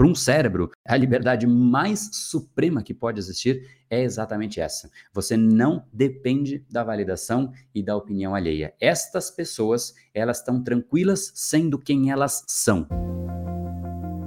[0.00, 4.90] Para um cérebro, a liberdade mais suprema que pode existir é exatamente essa.
[5.12, 8.72] Você não depende da validação e da opinião alheia.
[8.80, 12.88] Estas pessoas, elas estão tranquilas sendo quem elas são.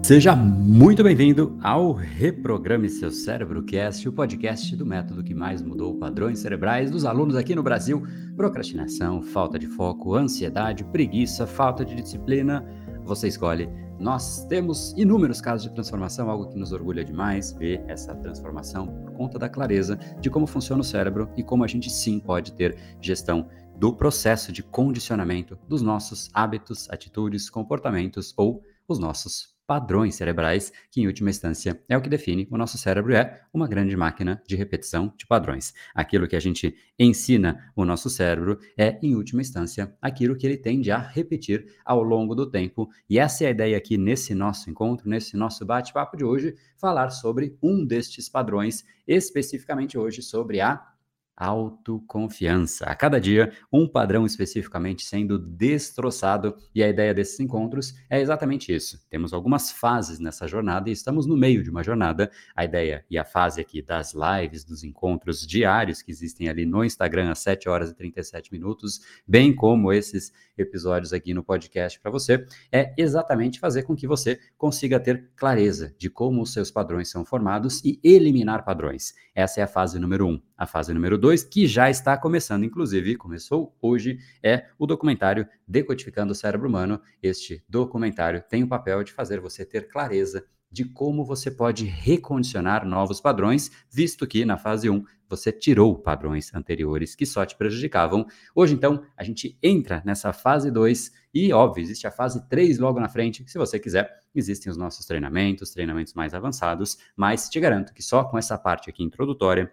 [0.04, 5.98] Seja muito bem-vindo ao Reprograme Seu Cérebro Cast, o podcast do método que mais mudou
[5.98, 8.04] padrões cerebrais dos alunos aqui no Brasil.
[8.38, 12.64] Procrastinação, falta de foco, ansiedade, preguiça, falta de disciplina.
[13.06, 13.68] Você escolhe
[14.00, 19.12] nós temos inúmeros casos de transformação, algo que nos orgulha demais ver essa transformação por
[19.12, 22.78] conta da clareza de como funciona o cérebro e como a gente sim pode ter
[23.00, 30.72] gestão do processo de condicionamento dos nossos hábitos, atitudes, comportamentos ou os nossos padrões cerebrais,
[30.92, 34.40] que em última instância é o que define o nosso cérebro é uma grande máquina
[34.48, 35.74] de repetição de padrões.
[35.96, 40.58] Aquilo que a gente ensina o nosso cérebro é, em última instância, aquilo que ele
[40.58, 42.88] tende a repetir ao longo do tempo.
[43.10, 47.10] E essa é a ideia aqui nesse nosso encontro, nesse nosso bate-papo de hoje, falar
[47.10, 50.93] sobre um destes padrões, especificamente hoje sobre a
[51.36, 52.86] autoconfiança.
[52.86, 58.74] A cada dia, um padrão especificamente sendo destroçado, e a ideia desses encontros é exatamente
[58.74, 59.00] isso.
[59.10, 62.32] Temos algumas fases nessa jornada e estamos no meio de uma jornada.
[62.56, 66.84] A ideia e a fase aqui das lives, dos encontros diários que existem ali no
[66.84, 72.12] Instagram às 7 horas e 37 minutos, bem como esses episódios aqui no podcast para
[72.12, 77.10] você, é exatamente fazer com que você consiga ter clareza de como os seus padrões
[77.10, 79.14] são formados e eliminar padrões.
[79.34, 80.40] Essa é a fase número um.
[80.56, 86.34] A fase número dois, que já está começando, inclusive começou hoje, é o documentário Decodificando
[86.34, 87.00] o Cérebro Humano.
[87.22, 92.84] Este documentário tem o papel de fazer você ter clareza de como você pode recondicionar
[92.84, 98.26] novos padrões, visto que na fase 1 você tirou padrões anteriores que só te prejudicavam.
[98.56, 103.00] Hoje, então, a gente entra nessa fase 2 e, óbvio, existe a fase 3 logo
[103.00, 103.44] na frente.
[103.48, 108.24] Se você quiser, existem os nossos treinamentos, treinamentos mais avançados, mas te garanto que só
[108.24, 109.72] com essa parte aqui introdutória,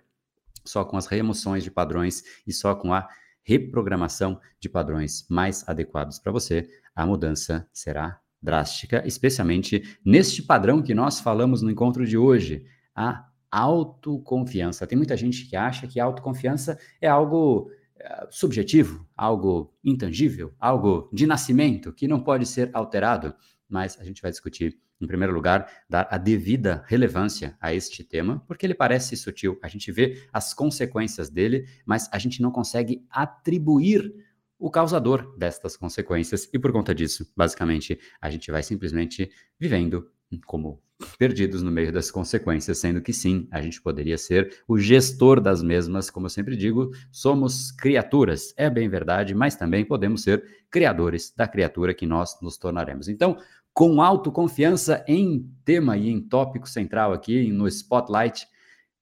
[0.65, 3.09] só com as remoções de padrões e só com a
[3.43, 10.95] reprogramação de padrões mais adequados para você, a mudança será drástica, especialmente neste padrão que
[10.95, 14.87] nós falamos no encontro de hoje, a autoconfiança.
[14.87, 21.11] Tem muita gente que acha que a autoconfiança é algo é, subjetivo, algo intangível, algo
[21.13, 23.35] de nascimento que não pode ser alterado,
[23.69, 28.45] mas a gente vai discutir em primeiro lugar, dar a devida relevância a este tema,
[28.47, 29.59] porque ele parece sutil.
[29.63, 34.13] A gente vê as consequências dele, mas a gente não consegue atribuir
[34.59, 36.49] o causador destas consequências.
[36.53, 40.11] E por conta disso, basicamente, a gente vai simplesmente vivendo
[40.47, 40.83] como
[41.19, 45.63] perdidos no meio das consequências, sendo que sim, a gente poderia ser o gestor das
[45.63, 51.33] mesmas, como eu sempre digo, somos criaturas, é bem verdade, mas também podemos ser criadores
[51.35, 53.09] da criatura que nós nos tornaremos.
[53.09, 53.39] Então,
[53.73, 58.47] com autoconfiança em tema e em tópico central aqui no Spotlight,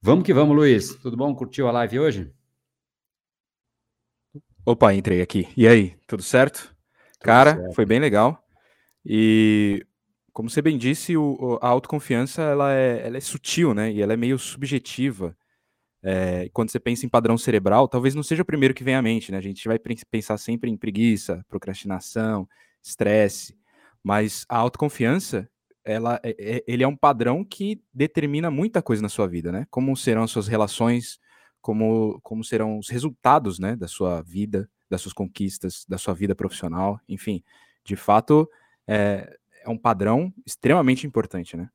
[0.00, 0.94] vamos que vamos, Luiz.
[0.96, 1.34] Tudo bom?
[1.34, 2.32] Curtiu a live hoje?
[4.64, 5.48] Opa, entrei aqui.
[5.56, 6.74] E aí, tudo certo?
[7.14, 7.74] Tudo Cara, certo.
[7.74, 8.42] foi bem legal.
[9.04, 9.84] E
[10.32, 13.90] como você bem disse, o, a autoconfiança ela é, ela é sutil, né?
[13.90, 15.36] E ela é meio subjetiva.
[16.00, 19.02] É, quando você pensa em padrão cerebral, talvez não seja o primeiro que vem à
[19.02, 19.38] mente, né?
[19.38, 19.80] A gente vai
[20.10, 22.48] pensar sempre em preguiça, procrastinação,
[22.80, 23.57] estresse,
[24.08, 25.46] mas a autoconfiança,
[25.84, 29.66] ela, é, é, ele é um padrão que determina muita coisa na sua vida, né?
[29.69, 31.19] Como serão as suas relações,
[31.60, 36.34] como, como serão os resultados né, da sua vida, das suas conquistas, da sua vida
[36.34, 37.44] profissional, enfim,
[37.84, 38.48] de fato
[38.86, 41.69] é, é um padrão extremamente importante, né?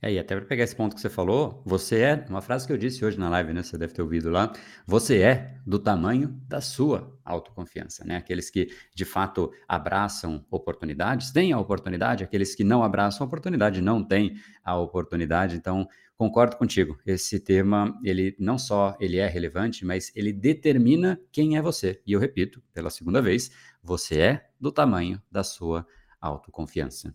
[0.00, 2.72] É, e até para pegar esse ponto que você falou, você é, uma frase que
[2.72, 3.64] eu disse hoje na live, né?
[3.64, 4.52] Você deve ter ouvido lá,
[4.86, 8.16] você é do tamanho da sua autoconfiança, né?
[8.16, 13.80] Aqueles que de fato abraçam oportunidades, têm a oportunidade, aqueles que não abraçam a oportunidade,
[13.80, 15.56] não têm a oportunidade.
[15.56, 16.96] Então, concordo contigo.
[17.04, 22.00] Esse tema, ele não só ele é relevante, mas ele determina quem é você.
[22.06, 23.50] E eu repito, pela segunda vez,
[23.82, 25.84] você é do tamanho da sua
[26.20, 27.12] autoconfiança.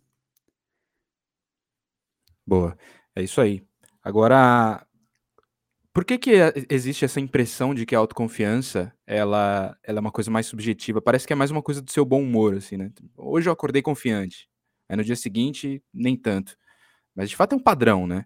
[2.46, 2.78] Boa,
[3.16, 3.63] é isso aí.
[4.04, 4.86] Agora,
[5.94, 6.31] por que que
[6.69, 11.01] existe essa impressão de que a autoconfiança, ela ela é uma coisa mais subjetiva?
[11.01, 12.92] Parece que é mais uma coisa do seu bom humor, assim, né.
[13.18, 14.50] Hoje eu acordei confiante,
[14.90, 16.57] aí no dia seguinte, nem tanto.
[17.16, 18.25] Mas de fato é um padrão, né.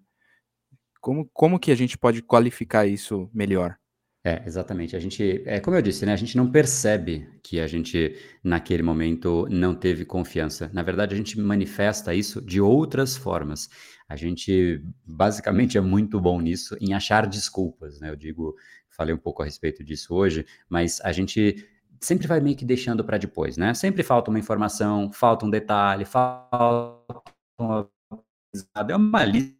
[1.01, 3.77] Como como que a gente pode qualificar isso melhor?
[4.25, 4.95] É, exatamente.
[4.95, 6.11] A gente, é como eu disse, né?
[6.11, 10.69] A gente não percebe que a gente, naquele momento, não teve confiança.
[10.73, 13.69] Na verdade, a gente manifesta isso de outras formas.
[14.07, 18.09] A gente, basicamente, é muito bom nisso, em achar desculpas, né?
[18.09, 18.55] Eu digo,
[18.89, 21.67] falei um pouco a respeito disso hoje, mas a gente
[21.99, 23.73] sempre vai meio que deixando para depois, né?
[23.73, 27.21] Sempre falta uma informação, falta um detalhe, falta
[27.59, 27.89] uma
[28.89, 29.57] é uma lista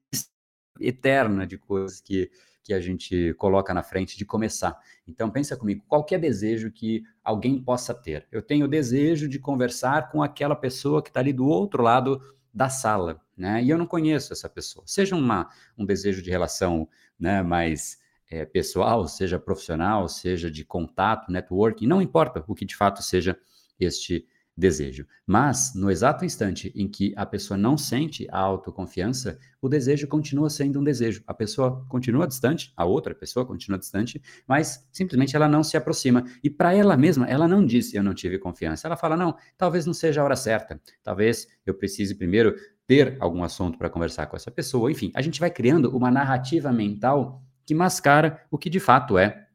[0.79, 2.31] eterna de coisas que,
[2.63, 4.77] que a gente coloca na frente de começar.
[5.07, 8.27] Então, pensa comigo, qualquer desejo que alguém possa ter.
[8.31, 12.21] Eu tenho o desejo de conversar com aquela pessoa que está ali do outro lado
[12.53, 13.63] da sala, né?
[13.63, 14.83] E eu não conheço essa pessoa.
[14.87, 16.89] Seja uma, um desejo de relação
[17.19, 17.99] né, mais
[18.29, 23.37] é, pessoal, seja profissional, seja de contato, networking, não importa o que de fato seja
[23.79, 25.05] este desejo.
[25.25, 30.49] Mas, no exato instante em que a pessoa não sente a autoconfiança, o desejo continua
[30.49, 31.23] sendo um desejo.
[31.27, 36.23] A pessoa continua distante, a outra pessoa continua distante, mas simplesmente ela não se aproxima.
[36.43, 38.87] E para ela mesma, ela não disse eu não tive confiança.
[38.87, 40.81] Ela fala: não, talvez não seja a hora certa.
[41.03, 42.55] Talvez eu precise primeiro
[42.87, 44.91] ter algum assunto para conversar com essa pessoa.
[44.91, 49.46] Enfim, a gente vai criando uma narrativa mental que mascara o que de fato é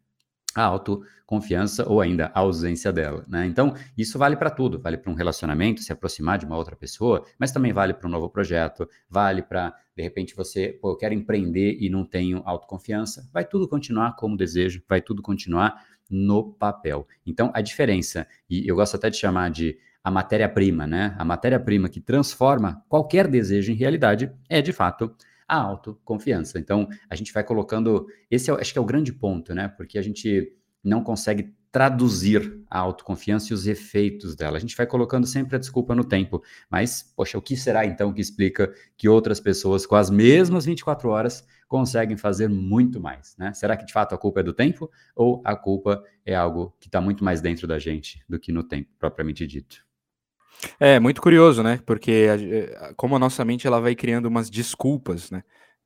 [0.54, 3.25] a autoconfiança ou ainda a ausência dela.
[3.28, 3.46] Né?
[3.46, 7.25] Então, isso vale para tudo, vale para um relacionamento, se aproximar de uma outra pessoa,
[7.38, 11.14] mas também vale para um novo projeto, vale para, de repente, você, pô, eu quero
[11.14, 17.06] empreender e não tenho autoconfiança, vai tudo continuar como desejo, vai tudo continuar no papel.
[17.26, 21.14] Então, a diferença, e eu gosto até de chamar de a matéria-prima, né?
[21.16, 25.14] A matéria-prima que transforma qualquer desejo em realidade é, de fato,
[25.52, 26.58] a autoconfiança.
[26.58, 28.06] Então, a gente vai colocando.
[28.31, 29.69] Esse é, acho que é o grande ponto, né?
[29.69, 30.50] Porque a gente
[30.82, 34.56] não consegue traduzir a autoconfiança e os efeitos dela.
[34.56, 36.43] A gente vai colocando sempre a desculpa no tempo.
[36.70, 41.10] Mas, poxa, o que será então que explica que outras pessoas com as mesmas 24
[41.10, 43.52] horas conseguem fazer muito mais, né?
[43.52, 46.88] Será que de fato a culpa é do tempo ou a culpa é algo que
[46.88, 49.84] está muito mais dentro da gente do que no tempo propriamente dito?
[50.78, 51.81] É, muito curioso, né?
[51.84, 52.26] Porque
[52.78, 55.43] a, como a nossa mente ela vai criando umas desculpas, né?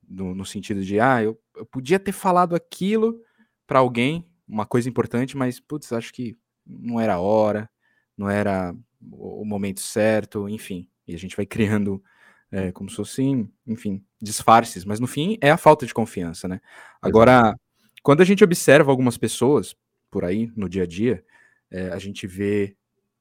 [0.08, 3.20] No, no sentido de, ah, eu, eu podia ter falado aquilo
[3.66, 7.68] para alguém, uma coisa importante, mas, putz, acho que não era a hora,
[8.16, 8.74] não era
[9.12, 10.88] o momento certo, enfim.
[11.06, 12.02] E a gente vai criando
[12.50, 16.60] é, como se fossem, enfim, disfarces, mas no fim é a falta de confiança, né?
[17.02, 17.54] Agora,
[18.02, 19.74] quando a gente observa algumas pessoas
[20.10, 21.24] por aí no dia a dia,
[21.70, 22.76] é, a gente vê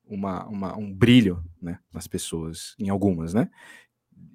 [0.07, 3.50] uma, uma, um brilho né, nas pessoas, em algumas, né?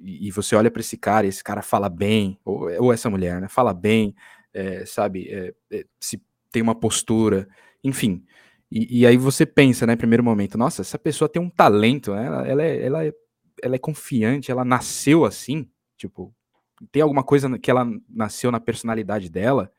[0.03, 3.41] E, você olha para esse cara, e esse cara fala bem, ou, ou essa mulher,
[3.41, 3.49] né?
[3.49, 4.15] Fala bem,
[4.53, 5.29] é, sabe?
[5.29, 7.49] É, é, se tem uma postura,
[7.83, 8.25] enfim.
[8.71, 12.27] E, e, aí você pensa, né, primeiro momento, nossa, essa pessoa tem um talento, né?
[12.27, 13.13] Ela, ela, é, ela, é,
[13.63, 16.35] ela é confiante, ela nasceu assim, tipo,
[16.91, 19.73] tem alguma coisa que ela nasceu na personalidade dela.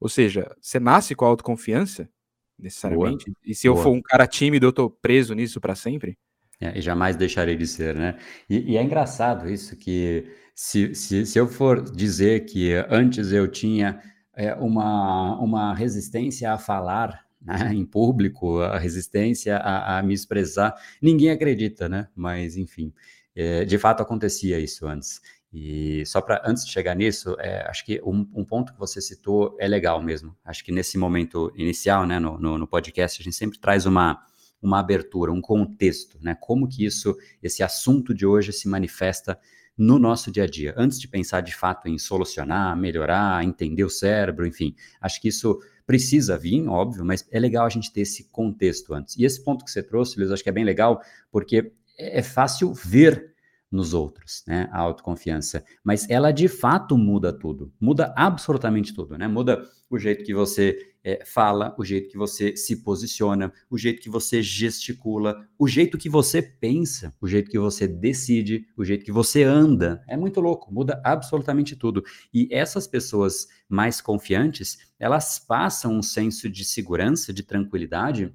[0.00, 2.08] Ou seja, você nasce com autoconfiança,
[2.58, 3.26] necessariamente.
[3.26, 3.36] Boa.
[3.46, 3.78] E se Boa.
[3.78, 6.18] eu for um cara tímido, eu tô preso nisso para sempre?
[6.60, 8.18] É, e jamais deixarei de ser, né?
[8.50, 13.46] E, e é engraçado isso que se, se, se, eu for dizer que antes eu
[13.46, 14.00] tinha
[14.34, 20.74] é, uma, uma resistência a falar né, em público, a resistência a, a, me expressar,
[21.00, 22.08] ninguém acredita, né?
[22.14, 22.92] Mas enfim,
[23.36, 25.20] é, de fato acontecia isso antes.
[25.52, 29.00] E só para antes de chegar nisso, é, acho que um, um, ponto que você
[29.00, 30.36] citou é legal mesmo.
[30.44, 34.22] Acho que nesse momento inicial, né, no, no, no, podcast, a gente sempre traz uma,
[34.60, 36.36] uma abertura, um contexto, né?
[36.38, 39.38] Como que isso, esse assunto de hoje se manifesta
[39.76, 40.74] no nosso dia a dia.
[40.76, 45.58] Antes de pensar de fato em solucionar, melhorar, entender o cérebro, enfim, acho que isso
[45.86, 49.16] precisa vir, óbvio, mas é legal a gente ter esse contexto antes.
[49.16, 51.00] E esse ponto que você trouxe, Luiz, acho que é bem legal,
[51.30, 53.32] porque é, é fácil ver
[53.70, 54.68] nos outros, né?
[54.72, 55.64] A autoconfiança.
[55.84, 59.28] Mas ela de fato muda tudo, muda absolutamente tudo, né?
[59.28, 64.02] Muda o jeito que você é, fala, o jeito que você se posiciona, o jeito
[64.02, 69.04] que você gesticula, o jeito que você pensa, o jeito que você decide, o jeito
[69.04, 70.02] que você anda.
[70.06, 72.04] É muito louco, muda absolutamente tudo.
[72.32, 78.34] E essas pessoas mais confiantes, elas passam um senso de segurança, de tranquilidade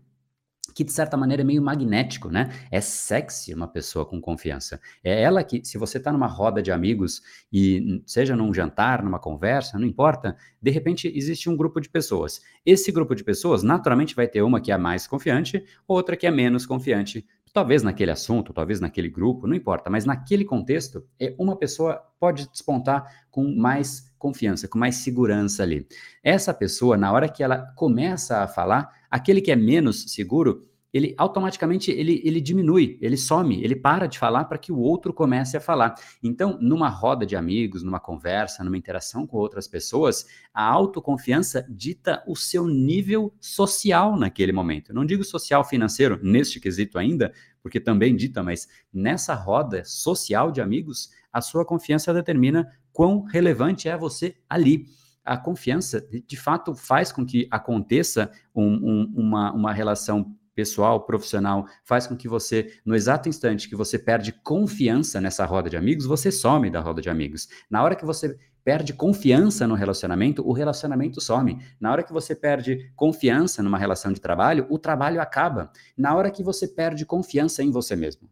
[0.73, 2.51] que de certa maneira é meio magnético, né?
[2.71, 4.79] É sexy uma pessoa com confiança.
[5.03, 9.19] É ela que, se você está numa roda de amigos e seja num jantar, numa
[9.19, 12.41] conversa, não importa, de repente existe um grupo de pessoas.
[12.65, 16.31] Esse grupo de pessoas, naturalmente, vai ter uma que é mais confiante, outra que é
[16.31, 17.25] menos confiante.
[17.53, 22.49] Talvez naquele assunto, talvez naquele grupo, não importa, mas naquele contexto, é uma pessoa pode
[22.49, 25.87] despontar com mais confiança, com mais segurança ali.
[26.23, 31.15] Essa pessoa, na hora que ela começa a falar, aquele que é menos seguro, ele
[31.17, 35.57] automaticamente ele, ele diminui, ele some, ele para de falar para que o outro comece
[35.57, 35.95] a falar.
[36.21, 42.23] Então, numa roda de amigos, numa conversa, numa interação com outras pessoas, a autoconfiança dita
[42.27, 44.91] o seu nível social naquele momento.
[44.91, 50.51] Eu não digo social financeiro neste quesito ainda, porque também dita, mas nessa roda social
[50.51, 54.85] de amigos, a sua confiança determina quão relevante é você ali
[55.25, 61.65] a confiança, de fato, faz com que aconteça um, um, uma, uma relação pessoal, profissional,
[61.83, 66.05] faz com que você, no exato instante que você perde confiança nessa roda de amigos,
[66.05, 67.47] você some da roda de amigos.
[67.69, 71.59] Na hora que você perde confiança no relacionamento, o relacionamento some.
[71.79, 75.71] Na hora que você perde confiança numa relação de trabalho, o trabalho acaba.
[75.97, 78.29] Na hora que você perde confiança em você mesmo,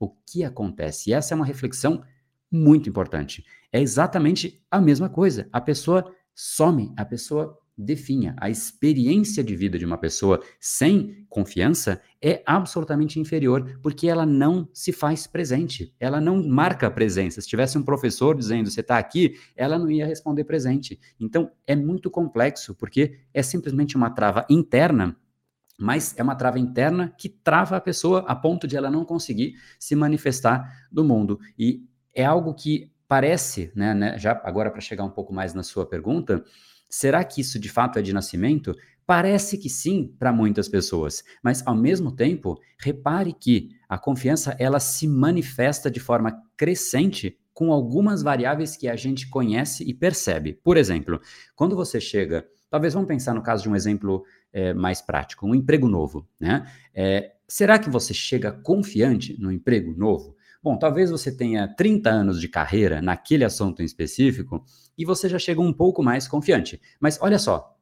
[0.00, 1.10] o que acontece?
[1.10, 2.02] E essa é uma reflexão
[2.50, 3.44] muito importante.
[3.72, 5.48] É exatamente a mesma coisa.
[5.52, 8.34] A pessoa some, a pessoa definha.
[8.38, 14.68] A experiência de vida de uma pessoa sem confiança é absolutamente inferior, porque ela não
[14.72, 17.40] se faz presente, ela não marca presença.
[17.40, 20.98] Se tivesse um professor dizendo você está aqui, ela não ia responder presente.
[21.18, 25.16] Então é muito complexo, porque é simplesmente uma trava interna.
[25.76, 29.54] Mas é uma trava interna que trava a pessoa a ponto de ela não conseguir
[29.76, 31.40] se manifestar no mundo.
[31.58, 35.64] E é algo que parece, né, né já agora para chegar um pouco mais na
[35.64, 36.44] sua pergunta,
[36.96, 38.72] Será que isso de fato é de nascimento?
[39.04, 44.78] Parece que sim para muitas pessoas, mas ao mesmo tempo, repare que a confiança ela
[44.78, 50.52] se manifesta de forma crescente com algumas variáveis que a gente conhece e percebe.
[50.62, 51.20] Por exemplo,
[51.56, 54.22] quando você chega, talvez vamos pensar no caso de um exemplo
[54.52, 56.64] é, mais prático, um emprego novo, né?
[56.94, 60.33] É, será que você chega confiante no emprego novo?
[60.64, 64.64] Bom, talvez você tenha 30 anos de carreira naquele assunto em específico
[64.96, 66.80] e você já chega um pouco mais confiante.
[66.98, 67.76] Mas olha só,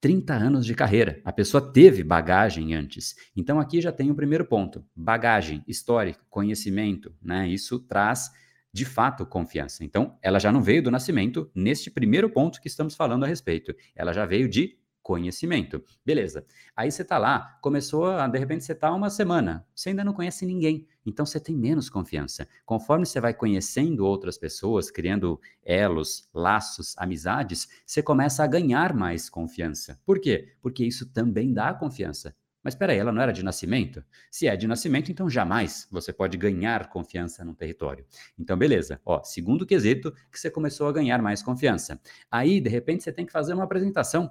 [0.00, 1.20] 30 anos de carreira.
[1.24, 3.16] A pessoa teve bagagem antes.
[3.36, 7.48] Então aqui já tem o primeiro ponto: bagagem, histórico, conhecimento, né?
[7.48, 8.30] Isso traz
[8.72, 9.82] de fato confiança.
[9.82, 13.74] Então, ela já não veio do nascimento neste primeiro ponto que estamos falando a respeito.
[13.96, 14.78] Ela já veio de
[15.08, 15.82] conhecimento.
[16.04, 16.44] Beleza.
[16.76, 20.12] Aí você está lá, começou a, de repente, você está uma semana, você ainda não
[20.12, 22.46] conhece ninguém, então você tem menos confiança.
[22.66, 29.30] Conforme você vai conhecendo outras pessoas, criando elos, laços, amizades, você começa a ganhar mais
[29.30, 29.98] confiança.
[30.04, 30.52] Por quê?
[30.60, 32.36] Porque isso também dá confiança.
[32.62, 34.04] Mas espera aí, ela não era de nascimento?
[34.30, 38.04] Se é de nascimento, então jamais você pode ganhar confiança num território.
[38.38, 39.00] Então, beleza.
[39.06, 41.98] Ó, segundo quesito, que você começou a ganhar mais confiança.
[42.30, 44.30] Aí, de repente, você tem que fazer uma apresentação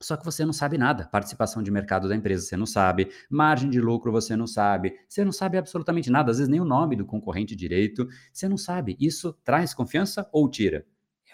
[0.00, 1.06] só que você não sabe nada.
[1.06, 5.24] Participação de mercado da empresa você não sabe, margem de lucro você não sabe, você
[5.24, 8.96] não sabe absolutamente nada, às vezes nem o nome do concorrente direito, você não sabe.
[9.00, 10.84] Isso traz confiança ou tira?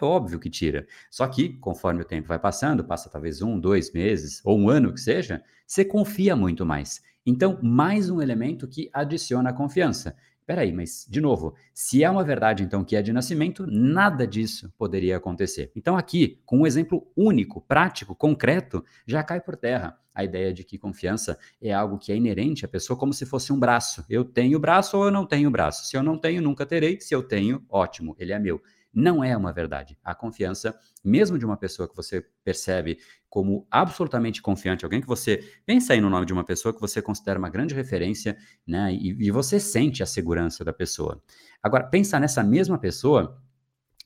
[0.00, 0.87] É óbvio que tira.
[1.11, 4.95] Só que, conforme o tempo vai passando, passa talvez um, dois meses ou um ano
[4.95, 7.02] que seja, você confia muito mais.
[7.26, 10.17] Então, mais um elemento que adiciona a confiança.
[10.50, 14.69] Peraí, mas, de novo, se é uma verdade, então, que é de nascimento, nada disso
[14.76, 15.71] poderia acontecer.
[15.76, 20.64] Então, aqui, com um exemplo único, prático, concreto, já cai por terra a ideia de
[20.64, 24.04] que confiança é algo que é inerente à pessoa como se fosse um braço.
[24.11, 25.87] Eu tenho braço ou eu não tenho braço.
[25.87, 27.00] Se eu não tenho, nunca terei.
[27.00, 28.61] Se eu tenho, ótimo, ele é meu
[28.92, 29.97] não é uma verdade.
[30.02, 35.38] A confiança, mesmo de uma pessoa que você percebe como absolutamente confiante, alguém que você
[35.64, 38.92] pensa aí no nome de uma pessoa que você considera uma grande referência, né?
[38.92, 41.23] E, e você sente a segurança da pessoa.
[41.62, 43.40] Agora, pensa nessa mesma pessoa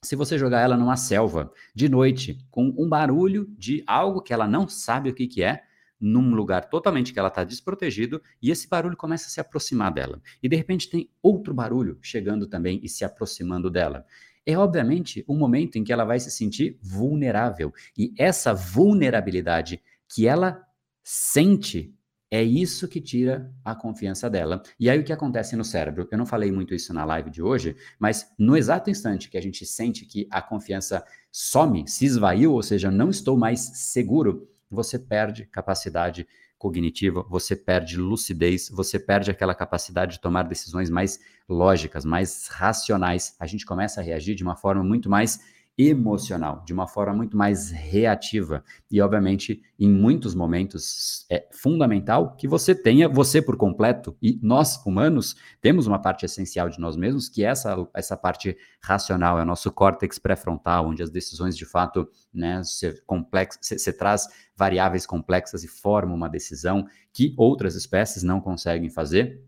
[0.03, 4.47] se você jogar ela numa selva de noite, com um barulho de algo que ela
[4.47, 5.63] não sabe o que, que é,
[5.99, 10.21] num lugar totalmente que ela está desprotegido, e esse barulho começa a se aproximar dela.
[10.43, 14.05] E de repente tem outro barulho chegando também e se aproximando dela
[14.47, 17.73] é obviamente um momento em que ela vai se sentir vulnerável.
[17.97, 20.63] E essa vulnerabilidade que ela
[21.03, 21.95] sente
[22.31, 24.61] é isso que tira a confiança dela.
[24.79, 26.09] E aí o que acontece no cérebro?
[26.11, 29.41] Eu não falei muito isso na live de hoje, mas no exato instante que a
[29.41, 34.99] gente sente que a confiança some, se esvaiu, ou seja, não estou mais seguro, você
[34.99, 36.27] perde capacidade
[36.65, 43.37] cognitiva, você perde lucidez, você perde aquela capacidade de tomar decisões mais lógicas, mais racionais.
[43.39, 45.41] A gente começa a reagir de uma forma muito mais
[45.77, 48.63] emocional, de uma forma muito mais reativa.
[48.91, 54.17] E, obviamente, em muitos momentos é fundamental que você tenha você por completo.
[54.23, 58.57] E nós, humanos, temos uma parte essencial de nós mesmos, que é essa, essa parte
[58.81, 63.93] racional, é o nosso córtex pré-frontal, onde as decisões de fato, né, você, complex, você
[63.93, 69.43] traz variáveis complexas e forma uma decisão que outras espécies não conseguem fazer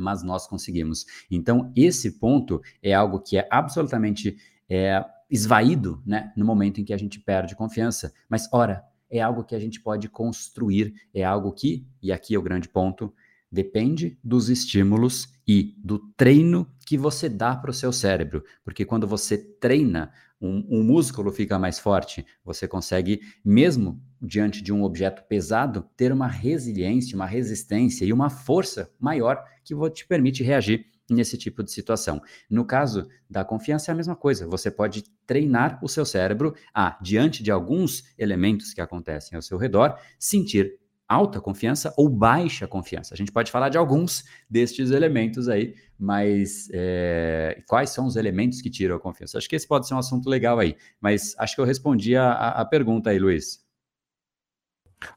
[0.00, 1.04] mas nós conseguimos.
[1.28, 4.36] Então, esse ponto é algo que é absolutamente
[4.68, 8.12] é, esvaído né, no momento em que a gente perde confiança.
[8.28, 12.38] Mas, ora, é algo que a gente pode construir, é algo que, e aqui é
[12.38, 13.12] o grande ponto,
[13.50, 18.44] depende dos estímulos e do treino que você dá para o seu cérebro.
[18.62, 24.72] Porque quando você treina, um, um, músculo fica mais forte, você consegue, mesmo diante de
[24.72, 30.42] um objeto pesado, ter uma resiliência, uma resistência e uma força maior que te permite
[30.42, 32.20] reagir nesse tipo de situação.
[32.50, 34.46] No caso da confiança é a mesma coisa.
[34.46, 39.58] Você pode treinar o seu cérebro a, diante de alguns elementos que acontecem ao seu
[39.58, 43.14] redor, sentir alta confiança ou baixa confiança.
[43.14, 48.60] A gente pode falar de alguns destes elementos aí, mas é, quais são os elementos
[48.60, 49.38] que tiram a confiança?
[49.38, 52.32] Acho que esse pode ser um assunto legal aí, mas acho que eu respondi a,
[52.32, 53.66] a pergunta aí, Luiz.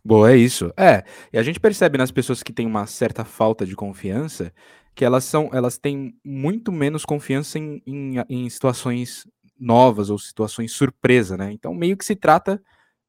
[0.06, 0.72] Boa, é isso.
[0.78, 4.54] É, e a gente percebe nas pessoas que têm uma certa falta de confiança
[4.96, 9.28] que elas são, elas têm muito menos confiança em, em, em situações
[9.60, 11.52] novas ou situações surpresa, né?
[11.52, 12.62] Então meio que se trata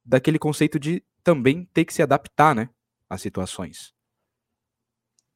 [0.05, 2.69] daquele conceito de também ter que se adaptar, né,
[3.09, 3.95] às situações.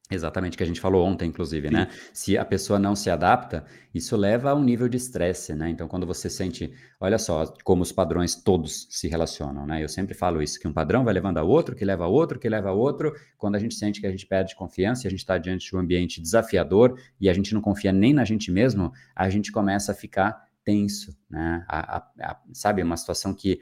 [0.09, 1.89] Exatamente, que a gente falou ontem, inclusive, né?
[1.89, 1.97] Sim.
[1.97, 2.09] né?
[2.13, 5.69] Se a pessoa não se adapta, isso leva a um nível de estresse, né?
[5.69, 9.83] Então, quando você sente, olha só, como os padrões todos se relacionam, né?
[9.83, 12.39] Eu sempre falo isso, que um padrão vai levando a outro, que leva a outro,
[12.39, 13.13] que leva a outro.
[13.37, 15.75] Quando a gente sente que a gente perde confiança e a gente está diante de
[15.75, 19.91] um ambiente desafiador e a gente não confia nem na gente mesmo, a gente começa
[19.91, 21.65] a ficar tenso, né?
[21.67, 23.59] A, a, a, sabe, uma situação que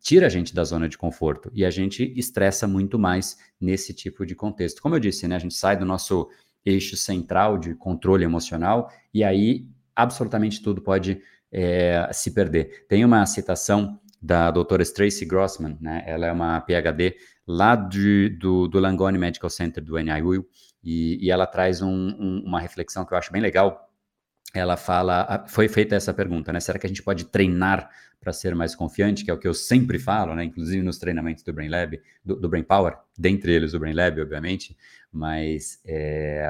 [0.00, 4.24] tira a gente da zona de conforto e a gente estressa muito mais nesse tipo
[4.24, 4.80] de contexto.
[4.82, 6.28] Como eu disse, né, a gente sai do nosso
[6.64, 12.86] eixo central de controle emocional e aí absolutamente tudo pode é, se perder.
[12.88, 16.02] Tem uma citação da doutora Tracy Grossman, né?
[16.06, 20.46] Ela é uma PhD lá de, do, do Langone Medical Center do NIU
[20.82, 23.87] e, e ela traz um, um, uma reflexão que eu acho bem legal.
[24.54, 26.60] Ela fala, foi feita essa pergunta, né?
[26.60, 27.90] Será que a gente pode treinar
[28.20, 30.44] para ser mais confiante, que é o que eu sempre falo, né?
[30.44, 34.20] Inclusive nos treinamentos do Brain Lab, do, do Brain Power, dentre eles o Brain Lab,
[34.20, 34.76] obviamente,
[35.12, 36.46] mas é,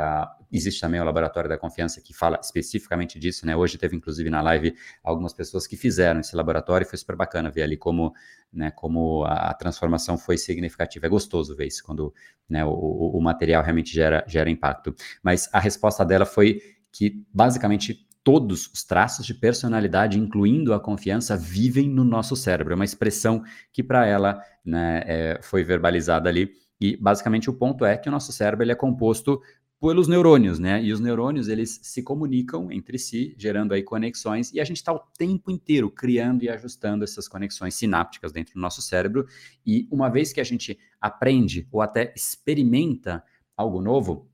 [0.51, 3.55] existe também o Laboratório da Confiança que fala especificamente disso, né?
[3.55, 4.75] Hoje teve, inclusive, na live
[5.05, 8.15] algumas pessoas que fizeram esse laboratório e foi super bacana ver ali como,
[8.53, 11.07] né, como a transformação foi significativa.
[11.07, 12.15] É gostoso ver isso, quando
[12.49, 14.95] né, o, o material realmente gera, gera impacto.
[15.23, 16.61] Mas a resposta dela foi
[16.99, 22.73] que, basicamente, todos os traços de personalidade, incluindo a confiança, vivem no nosso cérebro.
[22.73, 26.51] É uma expressão que para ela né, é, foi verbalizada ali.
[26.81, 29.41] E basicamente o ponto é que o nosso cérebro ele é composto
[29.81, 30.83] pelos neurônios, né?
[30.83, 34.93] E os neurônios eles se comunicam entre si, gerando aí conexões, e a gente está
[34.93, 39.25] o tempo inteiro criando e ajustando essas conexões sinápticas dentro do nosso cérebro.
[39.65, 43.23] E uma vez que a gente aprende ou até experimenta
[43.57, 44.29] algo novo,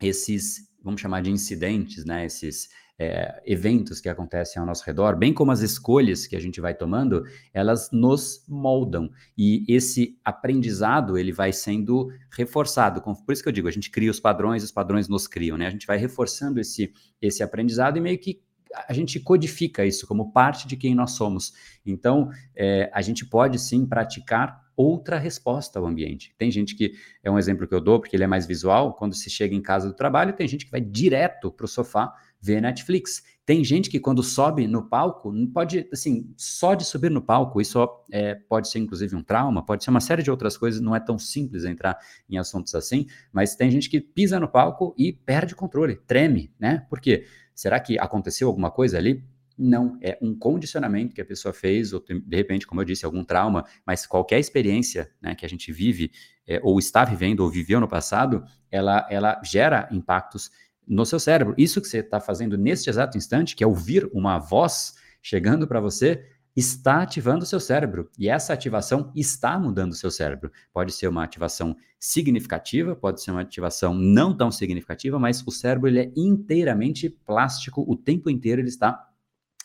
[0.00, 2.24] esses vamos chamar de incidentes, né?
[2.24, 6.60] Esses é, eventos que acontecem ao nosso redor, bem como as escolhas que a gente
[6.60, 7.22] vai tomando,
[7.54, 9.08] elas nos moldam.
[9.36, 13.00] E esse aprendizado, ele vai sendo reforçado.
[13.00, 15.66] Por isso que eu digo, a gente cria os padrões, os padrões nos criam, né?
[15.66, 18.40] A gente vai reforçando esse, esse aprendizado e meio que
[18.86, 21.52] a gente codifica isso como parte de quem nós somos.
[21.86, 26.32] Então, é, a gente pode sim praticar outra resposta ao ambiente.
[26.38, 29.12] Tem gente que, é um exemplo que eu dou, porque ele é mais visual, quando
[29.12, 32.62] se chega em casa do trabalho, tem gente que vai direto para o sofá ver
[32.62, 33.24] Netflix.
[33.44, 37.84] Tem gente que quando sobe no palco, pode, assim, só de subir no palco, isso
[38.12, 41.00] é, pode ser inclusive um trauma, pode ser uma série de outras coisas, não é
[41.00, 41.98] tão simples entrar
[42.30, 46.86] em assuntos assim, mas tem gente que pisa no palco e perde controle, treme, né?
[46.88, 47.26] Por quê?
[47.52, 49.24] Será que aconteceu alguma coisa ali?
[49.58, 53.24] Não, é um condicionamento que a pessoa fez, ou de repente, como eu disse, algum
[53.24, 56.12] trauma, mas qualquer experiência né, que a gente vive,
[56.46, 60.50] é, ou está vivendo, ou viveu no passado, ela, ela gera impactos
[60.86, 61.54] no seu cérebro.
[61.58, 65.80] Isso que você está fazendo neste exato instante, que é ouvir uma voz chegando para
[65.80, 66.24] você,
[66.56, 68.10] está ativando o seu cérebro.
[68.18, 70.50] E essa ativação está mudando o seu cérebro.
[70.72, 75.88] Pode ser uma ativação significativa, pode ser uma ativação não tão significativa, mas o cérebro
[75.88, 79.07] ele é inteiramente plástico, o tempo inteiro ele está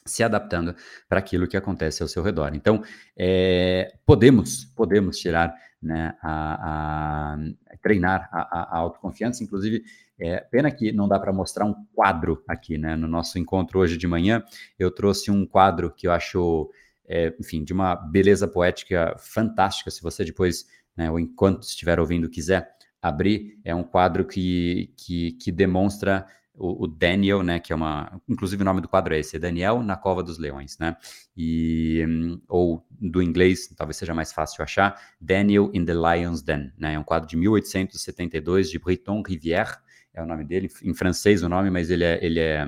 [0.06, 0.76] se adaptando
[1.08, 2.54] para aquilo que acontece ao seu redor.
[2.54, 2.84] Então,
[3.18, 9.84] é, podemos, podemos tirar, né, a, a treinar a, a, autoconfiança, inclusive
[10.20, 12.96] é, pena que não dá para mostrar um quadro aqui, né?
[12.96, 14.44] No nosso encontro hoje de manhã,
[14.80, 16.70] eu trouxe um quadro que eu acho,
[17.06, 19.92] é, enfim, de uma beleza poética fantástica.
[19.92, 25.34] Se você depois, né, ou enquanto estiver ouvindo, quiser abrir, é um quadro que, que,
[25.34, 29.20] que demonstra o, o, Daniel, né, que é uma, inclusive o nome do quadro é
[29.20, 30.96] esse, é Daniel na Cova dos Leões, né,
[31.36, 32.06] e,
[32.48, 37.00] ou do inglês, talvez seja mais fácil achar, Daniel in the Lion's Den, né, é
[37.00, 39.78] um quadro de 1872 de Breton Rivière,
[40.14, 42.68] é o nome dele, em francês o nome, mas ele é, ele é,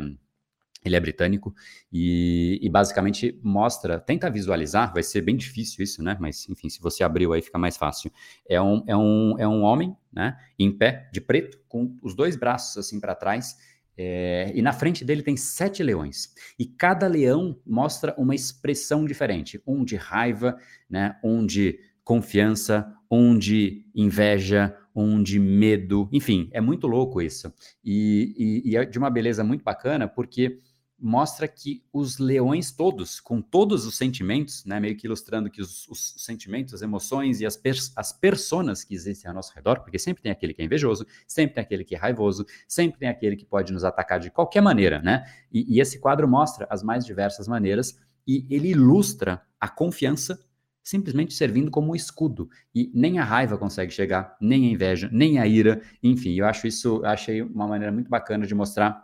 [0.85, 1.53] ele é britânico,
[1.91, 6.15] e, e, basicamente mostra, tenta visualizar, vai ser bem difícil isso, né?
[6.19, 8.11] Mas enfim, se você abriu aí fica mais fácil.
[8.47, 10.37] É um, é um, é um homem, né?
[10.59, 13.55] Em pé, de preto, com os dois braços assim para trás,
[13.97, 16.33] é, e na frente dele tem sete leões.
[16.59, 19.61] E cada leão mostra uma expressão diferente.
[19.65, 20.57] Um de raiva,
[20.89, 21.17] né?
[21.23, 27.53] um de confiança, um de inveja, um de medo, enfim, é muito louco isso.
[27.83, 30.59] E, e, e, é de uma beleza muito bacana, porque
[30.97, 35.87] mostra que os leões todos, com todos os sentimentos, né, meio que ilustrando que os,
[35.87, 39.99] os sentimentos, as emoções e as, pers as personas que existem ao nosso redor, porque
[39.99, 43.35] sempre tem aquele que é invejoso, sempre tem aquele que é raivoso, sempre tem aquele
[43.35, 45.25] que pode nos atacar de qualquer maneira, né?
[45.51, 50.39] E, e esse quadro mostra as mais diversas maneiras e ele ilustra a confiança
[50.85, 52.47] simplesmente servindo como escudo.
[52.73, 56.67] E nem a raiva consegue chegar, nem a inveja, nem a ira, enfim, eu acho
[56.67, 59.03] isso, achei uma maneira muito bacana de mostrar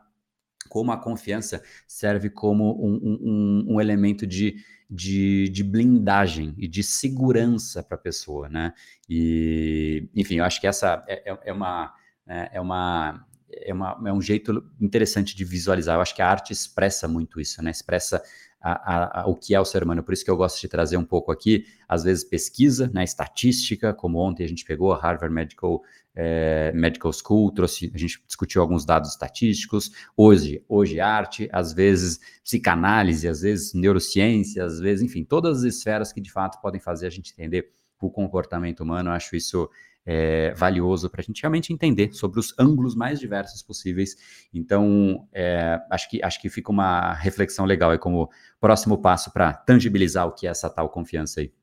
[0.72, 4.56] como a confiança serve como um, um, um elemento de,
[4.90, 8.74] de, de, blindagem e de segurança para a pessoa, né?
[9.10, 11.94] E, enfim, eu acho que essa é, é, é uma,
[12.26, 15.98] é, é uma é, uma, é um jeito interessante de visualizar.
[15.98, 17.70] Eu acho que a arte expressa muito isso, né?
[17.70, 18.24] Expressa
[18.62, 20.04] a, a, o que é o ser humano.
[20.04, 23.94] Por isso que eu gosto de trazer um pouco aqui, às vezes, pesquisa, né, estatística,
[23.94, 25.82] como ontem a gente pegou a Harvard Medical,
[26.16, 32.20] eh, Medical School, trouxe, a gente discutiu alguns dados estatísticos, hoje, hoje arte, às vezes
[32.44, 37.08] psicanálise, às vezes neurociência, às vezes, enfim, todas as esferas que de fato podem fazer
[37.08, 39.70] a gente entender o comportamento humano, eu acho isso
[40.06, 44.16] é, valioso para a gente realmente entender sobre os ângulos mais diversos possíveis.
[44.54, 49.54] Então, é, acho, que, acho que fica uma reflexão legal aí como próximo passo para
[49.54, 51.54] tangibilizar o que é essa tal confiança aí.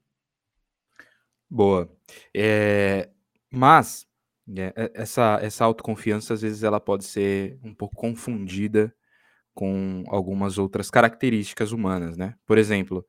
[1.51, 1.91] Boa.
[2.35, 3.09] É,
[3.51, 4.07] mas
[4.57, 8.95] é, é, essa, essa autoconfiança, às vezes, ela pode ser um pouco confundida
[9.55, 12.35] com algumas outras características humanas, né?
[12.47, 13.05] Por exemplo,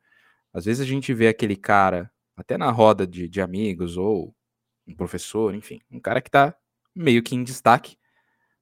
[0.53, 4.35] às vezes a gente vê aquele cara, até na roda de, de amigos ou
[4.89, 6.55] um professor, enfim, um cara que tá
[6.95, 7.97] meio que em destaque,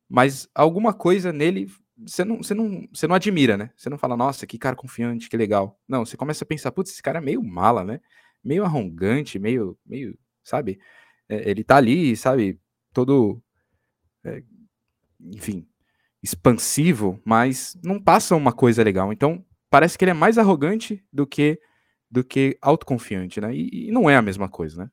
[0.09, 1.67] mas alguma coisa nele
[2.05, 3.71] você não, você não, você não admira, né?
[3.75, 5.79] Você não fala, nossa, que cara confiante, que legal.
[5.87, 7.99] Não, você começa a pensar, putz, esse cara é meio mala, né?
[8.43, 10.79] Meio arrogante, meio, meio, sabe?
[11.27, 12.59] É, ele tá ali, sabe?
[12.93, 13.41] Todo,
[14.23, 14.43] é,
[15.19, 15.67] enfim,
[16.21, 19.11] expansivo, mas não passa uma coisa legal.
[19.11, 21.59] Então, parece que ele é mais arrogante do que
[22.09, 23.53] do que autoconfiante, né?
[23.53, 24.91] E, e não é a mesma coisa, né?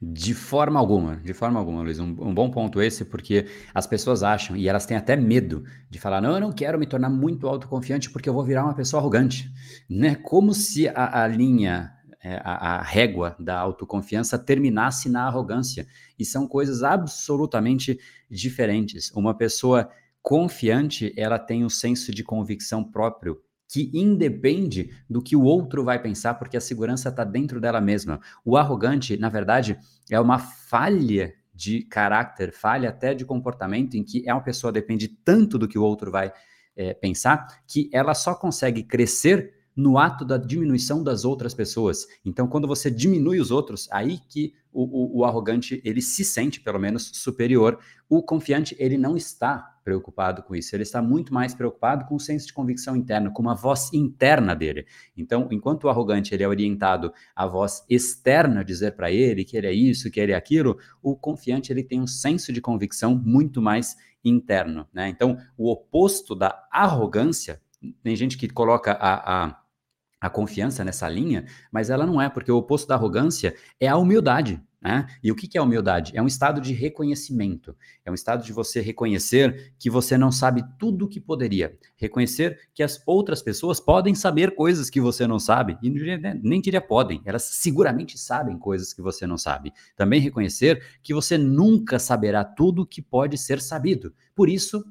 [0.00, 1.98] De forma alguma, de forma alguma, Luiz.
[1.98, 5.98] Um, um, bom ponto esse, porque as pessoas acham, e elas têm até medo de
[5.98, 9.00] falar: não, eu não quero me tornar muito autoconfiante porque eu vou virar uma pessoa
[9.00, 9.52] arrogante.
[9.90, 10.14] Né?
[10.14, 15.84] Como se a, a linha, é, a, a régua da autoconfiança terminasse na arrogância.
[16.16, 17.98] E são coisas absolutamente
[18.30, 19.10] diferentes.
[19.10, 19.90] Uma pessoa
[20.22, 26.00] confiante, ela tem um senso de convicção próprio que independe do que o outro vai
[26.00, 28.18] pensar, porque a segurança está dentro dela mesma.
[28.44, 29.78] O arrogante, na verdade,
[30.10, 35.08] é uma falha de caráter, falha até de comportamento, em que é uma pessoa depende
[35.08, 36.32] tanto do que o outro vai
[36.76, 42.04] é, pensar, que ela só consegue crescer no ato da diminuição das outras pessoas.
[42.24, 46.60] Então, quando você diminui os outros, aí que o, o, o arrogante ele se sente
[46.60, 47.78] pelo menos superior.
[48.08, 50.74] O confiante ele não está preocupado com isso.
[50.74, 54.52] Ele está muito mais preocupado com o senso de convicção interno, com uma voz interna
[54.52, 54.84] dele.
[55.16, 59.68] Então, enquanto o arrogante ele é orientado à voz externa dizer para ele que ele
[59.68, 63.62] é isso, que ele é aquilo, o confiante ele tem um senso de convicção muito
[63.62, 65.08] mais interno, né?
[65.08, 67.62] Então, o oposto da arrogância,
[68.02, 69.67] tem gente que coloca a, a
[70.20, 73.96] a confiança nessa linha, mas ela não é, porque o oposto da arrogância é a
[73.96, 74.62] humildade.
[74.80, 75.08] Né?
[75.24, 76.12] E o que, é humildade?
[76.14, 80.64] É um estado de reconhecimento, é um estado de você reconhecer que você não sabe
[80.78, 85.40] tudo o que poderia, reconhecer que as outras pessoas podem saber coisas que você não
[85.40, 89.72] sabe, e nem diria podem, elas seguramente sabem coisas que você não sabe.
[89.96, 94.14] Também reconhecer que você nunca saberá tudo que pode ser sabido.
[94.32, 94.84] Por isso,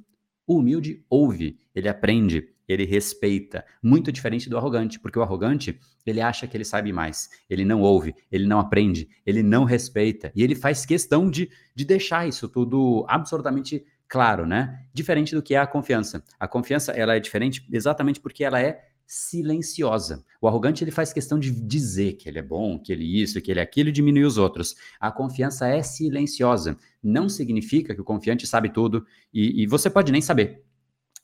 [0.45, 3.65] o humilde ouve, ele aprende, ele respeita.
[3.81, 7.81] Muito diferente do arrogante, porque o arrogante, ele acha que ele sabe mais, ele não
[7.81, 12.47] ouve, ele não aprende, ele não respeita, e ele faz questão de, de deixar isso
[12.49, 14.79] tudo absolutamente claro, né?
[14.93, 16.23] Diferente do que é a confiança.
[16.39, 20.23] A confiança, ela é diferente exatamente porque ela é silenciosa.
[20.41, 23.49] O arrogante ele faz questão de dizer que ele é bom, que ele isso, que
[23.49, 24.75] ele é aquilo e diminuir os outros.
[24.99, 26.77] A confiança é silenciosa.
[27.01, 30.66] Não significa que o confiante sabe tudo e, e você pode nem saber.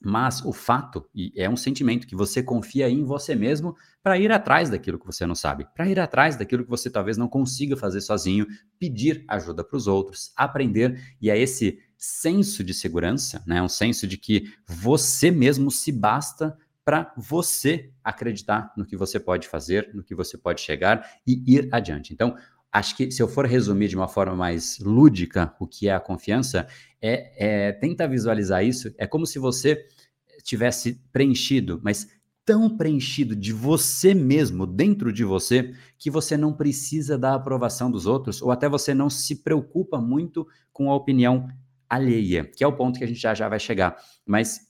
[0.04, 4.32] Mas o fato, e é um sentimento que você confia em você mesmo para ir
[4.32, 7.78] atrás daquilo que você não sabe, para ir atrás daquilo que você talvez não consiga
[7.78, 8.46] fazer sozinho,
[8.78, 14.06] pedir ajuda para os outros, aprender, e é esse senso de segurança, né, um senso
[14.06, 20.04] de que você mesmo se basta para você acreditar no que você pode fazer, no
[20.04, 22.13] que você pode chegar e ir adiante.
[22.13, 22.36] Então,
[22.72, 26.00] acho que se eu for resumir de uma forma mais lúdica o que é a
[26.00, 26.68] confiança,
[27.04, 28.94] é, é tenta visualizar isso.
[28.98, 29.86] É como se você
[30.44, 32.08] tivesse preenchido, mas
[32.46, 38.06] tão preenchido de você mesmo, dentro de você, que você não precisa da aprovação dos
[38.06, 41.48] outros, ou até você não se preocupa muito com a opinião
[41.89, 43.96] alheia, que é o ponto que a gente já já vai chegar.
[44.26, 44.62] Mas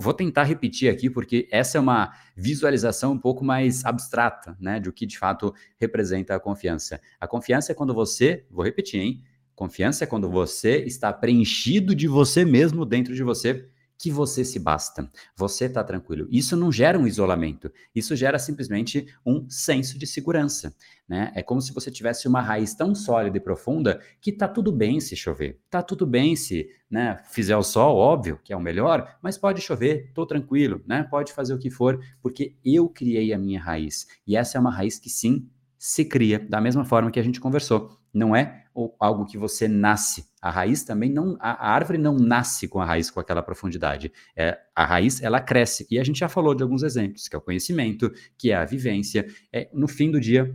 [0.00, 4.92] vou tentar repetir aqui, porque essa é uma visualização um pouco mais abstrata, né, do
[4.92, 7.00] que de fato representa a confiança.
[7.20, 9.22] A confiança é quando você, vou repetir, hein?
[9.62, 14.58] Confiança é quando você está preenchido de você mesmo dentro de você que você se
[14.58, 16.26] basta, você está tranquilo.
[16.32, 20.74] Isso não gera um isolamento, isso gera simplesmente um senso de segurança.
[21.08, 21.30] Né?
[21.36, 24.98] É como se você tivesse uma raiz tão sólida e profunda que tá tudo bem
[24.98, 29.16] se chover, tá tudo bem se né, fizer o sol, óbvio que é o melhor,
[29.22, 31.04] mas pode chover, tô tranquilo, né?
[31.04, 34.08] pode fazer o que for, porque eu criei a minha raiz.
[34.26, 35.48] E essa é uma raiz que sim
[35.78, 38.01] se cria, da mesma forma que a gente conversou.
[38.12, 38.64] Não é
[38.98, 40.26] algo que você nasce.
[40.40, 41.36] A raiz também não.
[41.40, 44.12] A, árvore não nasce com a raiz com aquela profundidade.
[44.36, 45.86] É, a raiz, ela cresce.
[45.90, 48.64] E a gente já falou de alguns exemplos, que é o conhecimento, que é a
[48.64, 49.26] vivência.
[49.52, 50.54] É, no fim do dia,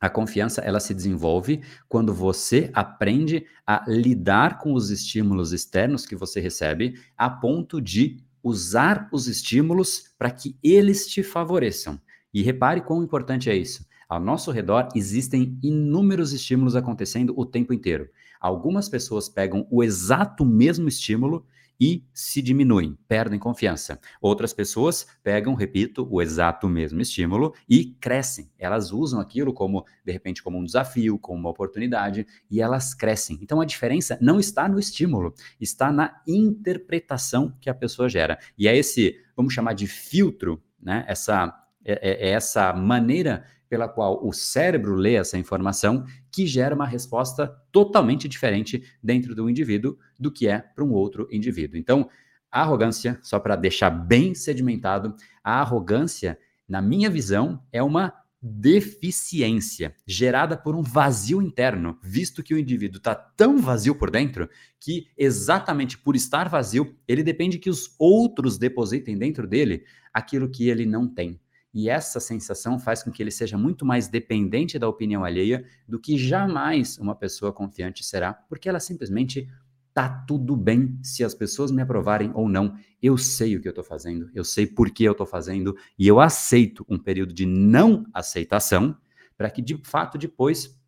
[0.00, 6.16] a confiança ela se desenvolve quando você aprende a lidar com os estímulos externos que
[6.16, 12.00] você recebe, a ponto de usar os estímulos para que eles te favoreçam.
[12.34, 13.86] E repare quão importante é isso.
[14.12, 18.10] Ao nosso redor existem inúmeros estímulos acontecendo o tempo inteiro.
[18.38, 21.46] Algumas pessoas pegam o exato mesmo estímulo
[21.80, 23.98] e se diminuem, perdem confiança.
[24.20, 28.50] Outras pessoas pegam, repito, o exato mesmo estímulo e crescem.
[28.58, 33.38] Elas usam aquilo como, de repente, como um desafio, como uma oportunidade e elas crescem.
[33.40, 38.38] Então a diferença não está no estímulo, está na interpretação que a pessoa gera.
[38.58, 41.02] E é esse, vamos chamar de filtro, né?
[41.08, 46.74] Essa é, é, é essa maneira pela qual o cérebro lê essa informação que gera
[46.74, 51.78] uma resposta totalmente diferente dentro do indivíduo do que é para um outro indivíduo.
[51.78, 52.06] Então,
[52.50, 59.96] a arrogância, só para deixar bem sedimentado, a arrogância, na minha visão, é uma deficiência
[60.06, 65.06] gerada por um vazio interno, visto que o indivíduo está tão vazio por dentro que,
[65.16, 70.84] exatamente por estar vazio, ele depende que os outros depositem dentro dele aquilo que ele
[70.84, 71.40] não tem.
[71.74, 75.98] E essa sensação faz com que ele seja muito mais dependente da opinião alheia do
[75.98, 79.48] que jamais uma pessoa confiante será, porque ela simplesmente
[79.94, 82.76] tá tudo bem se as pessoas me aprovarem ou não.
[83.00, 86.06] Eu sei o que eu estou fazendo, eu sei por que eu estou fazendo e
[86.06, 88.96] eu aceito um período de não aceitação
[89.36, 90.78] para que de fato depois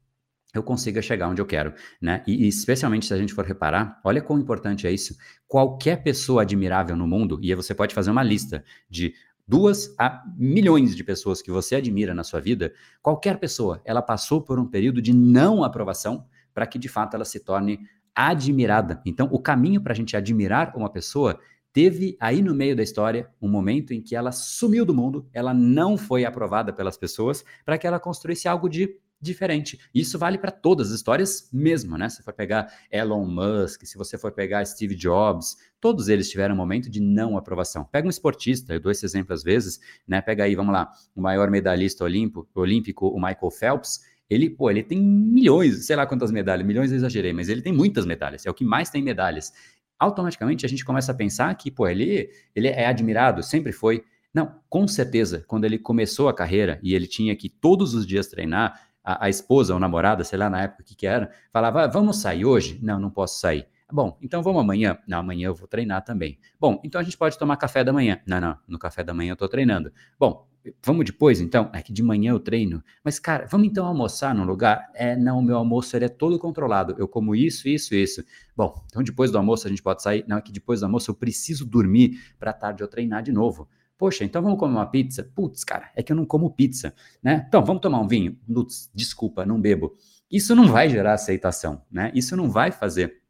[0.54, 2.22] eu consiga chegar onde eu quero, né?
[2.26, 5.16] E, e, especialmente se a gente for reparar, olha quão importante é isso.
[5.48, 9.12] Qualquer pessoa admirável no mundo, e você pode fazer uma lista de
[9.46, 14.40] duas a milhões de pessoas que você admira na sua vida, qualquer pessoa, ela passou
[14.40, 17.80] por um período de não aprovação para que de fato ela se torne
[18.14, 19.02] admirada.
[19.04, 21.38] Então, o caminho para a gente admirar uma pessoa
[21.72, 25.52] teve aí no meio da história um momento em que ela sumiu do mundo, ela
[25.52, 29.78] não foi aprovada pelas pessoas, para que ela construísse algo de diferente.
[29.94, 32.08] Isso vale para todas as histórias mesmo, né?
[32.08, 36.58] Se for pegar Elon Musk, se você for pegar Steve Jobs, todos eles tiveram um
[36.58, 37.84] momento de não aprovação.
[37.84, 40.20] Pega um esportista, eu dou esse exemplo às vezes, né?
[40.20, 44.82] Pega aí, vamos lá, o maior medalhista olímpico, olímpico o Michael Phelps, ele, pô, ele
[44.82, 48.50] tem milhões, sei lá quantas medalhas, milhões eu exagerei, mas ele tem muitas medalhas, é
[48.50, 49.52] o que mais tem medalhas.
[49.98, 54.02] Automaticamente a gente começa a pensar que, pô, ele, ele é admirado, sempre foi.
[54.32, 58.26] Não, com certeza, quando ele começou a carreira e ele tinha que todos os dias
[58.26, 61.86] treinar, a, a esposa ou namorada, sei lá na época que que era, falava: ah,
[61.86, 62.78] vamos sair hoje?
[62.82, 63.66] Não, não posso sair.
[63.92, 64.98] Bom, então vamos amanhã?
[65.06, 66.38] Não, amanhã eu vou treinar também.
[66.58, 68.18] Bom, então a gente pode tomar café da manhã.
[68.26, 69.92] Não, não, no café da manhã eu tô treinando.
[70.18, 70.48] Bom,
[70.82, 71.70] vamos depois então?
[71.72, 72.82] É que de manhã eu treino.
[73.04, 74.90] Mas, cara, vamos então almoçar num lugar?
[74.94, 76.94] É, não, meu almoço ele é todo controlado.
[76.98, 78.24] Eu como isso, isso, isso.
[78.56, 80.24] Bom, então depois do almoço a gente pode sair?
[80.26, 83.68] Não, é que depois do almoço eu preciso dormir para tarde eu treinar de novo.
[83.96, 85.30] Poxa, então vamos comer uma pizza?
[85.34, 87.44] Putz, cara, é que eu não como pizza, né?
[87.48, 88.36] Então, vamos tomar um vinho?
[88.46, 89.96] Putz, desculpa, não bebo.
[90.30, 92.10] Isso não vai gerar aceitação, né?
[92.14, 93.22] Isso não vai fazer.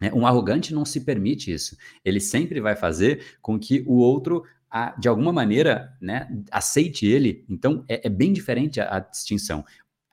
[0.00, 0.12] Né?
[0.12, 1.76] Um arrogante não se permite isso.
[2.04, 4.44] Ele sempre vai fazer com que o outro
[4.98, 7.44] de alguma maneira, né, aceite ele.
[7.48, 9.64] Então, é, é bem diferente a, a distinção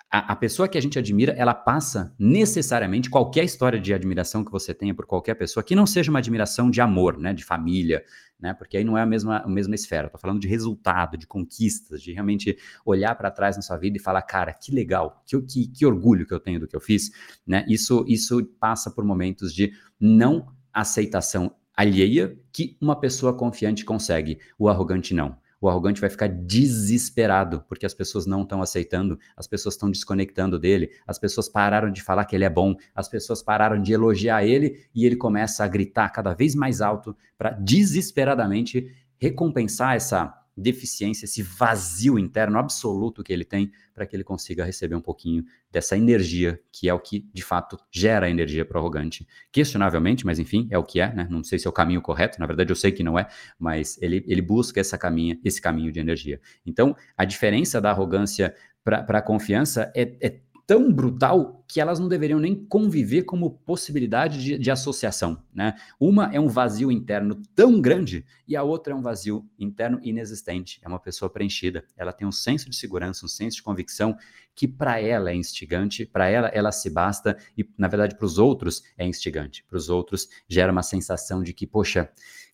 [0.09, 4.51] a, a, pessoa que a gente admira, ela passa necessariamente qualquer história de admiração que
[4.51, 8.03] você tenha por qualquer pessoa, que não seja uma admiração de amor, né, de família,
[8.39, 10.07] né, porque aí não é a mesma, a mesma esfera.
[10.07, 13.99] Estou falando de resultado, de conquistas, de realmente olhar para trás na sua vida e
[13.99, 17.11] falar, cara, que legal, que, que, que orgulho que eu tenho do que eu fiz,
[17.45, 17.65] né?
[17.67, 24.69] Isso, isso passa por momentos de não aceitação alheia que uma pessoa confiante consegue, o
[24.69, 29.75] arrogante não o arrogante vai ficar desesperado porque as pessoas não estão aceitando, as pessoas
[29.75, 33.81] estão desconectando dele, as pessoas pararam de falar que ele é bom, as pessoas pararam
[33.81, 39.95] de elogiar ele e ele começa a gritar cada vez mais alto para desesperadamente recompensar
[39.95, 45.01] essa deficiência, esse vazio interno absoluto que ele tem, para que ele consiga receber um
[45.01, 49.27] pouquinho dessa energia, que é o que de fato gera energia para o arrogante.
[49.51, 51.27] Questionavelmente, mas enfim, é o que é, né?
[51.29, 53.27] Não sei se é o caminho correto, na verdade eu sei que não é,
[53.59, 56.41] mas ele, ele busca essa caminha, esse caminho de energia.
[56.65, 62.09] Então, a diferença da arrogância para a confiança é, é tão brutal que elas não
[62.09, 65.41] deveriam nem conviver como possibilidade de, de, associação.
[65.53, 65.73] Né?
[65.97, 70.79] Uma é um vazio interno tão grande e a outra é um vazio interno inexistente.
[70.83, 71.85] É uma pessoa preenchida.
[71.95, 74.17] Ela tem um senso de segurança, um senso de convicção
[74.53, 78.37] que para ela é instigante, para ela ela se basta e na verdade para os
[78.37, 79.63] outros é instigante.
[79.63, 82.09] Para os outros gera uma sensação de que poxa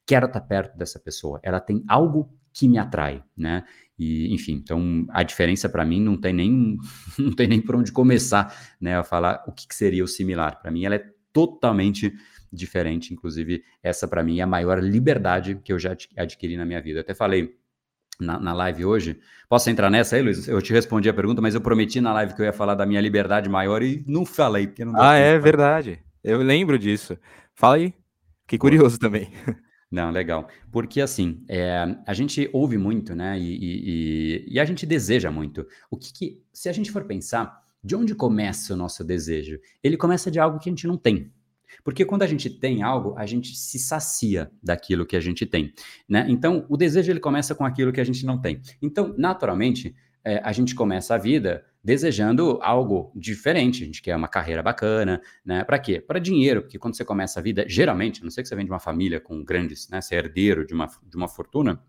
[0.05, 1.39] quero estar perto dessa pessoa.
[1.41, 3.65] Ela tem algo que me atrai, né?
[3.97, 6.77] E, enfim, então a diferença para mim não tem nem
[7.17, 10.59] não tem nem por onde começar, né, a falar o que, que seria o similar.
[10.61, 12.13] Para mim ela é totalmente
[12.51, 16.81] diferente, inclusive essa para mim é a maior liberdade que eu já adquiri na minha
[16.81, 16.99] vida.
[16.99, 17.55] Eu até falei
[18.19, 19.19] na, na, live hoje.
[19.49, 20.47] Posso entrar nessa aí, Luiz?
[20.47, 22.85] Eu te respondi a pergunta, mas eu prometi na live que eu ia falar da
[22.85, 25.99] minha liberdade maior e não falei, porque não Ah, é verdade.
[26.23, 27.17] Eu lembro disso.
[27.55, 27.93] Fala aí.
[28.43, 29.29] Fiquei curioso também.
[29.93, 30.49] Não, legal.
[30.71, 33.39] Porque assim, é, a gente ouve muito, né?
[33.39, 35.67] E, e, e, a gente deseja muito.
[35.87, 39.59] O que, que, se a gente for pensar, de onde começa o nosso desejo?
[39.83, 41.31] Ele começa de algo que a gente não tem.
[41.83, 45.71] Porque quando a gente tem algo, a gente se sacia daquilo que a gente tem,
[46.09, 46.25] né?
[46.27, 48.61] Então, o desejo ele começa com aquilo que a gente não tem.
[48.81, 53.83] Então, naturalmente, é, a gente começa a vida desejando algo diferente.
[53.83, 55.63] A gente quer uma carreira bacana, né?
[55.63, 55.99] Para quê?
[55.99, 58.65] Para dinheiro, porque quando você começa a vida, geralmente, a não sei que você vem
[58.65, 59.99] de uma família com grandes, né?
[59.99, 61.83] Você é herdeiro de uma, de uma fortuna,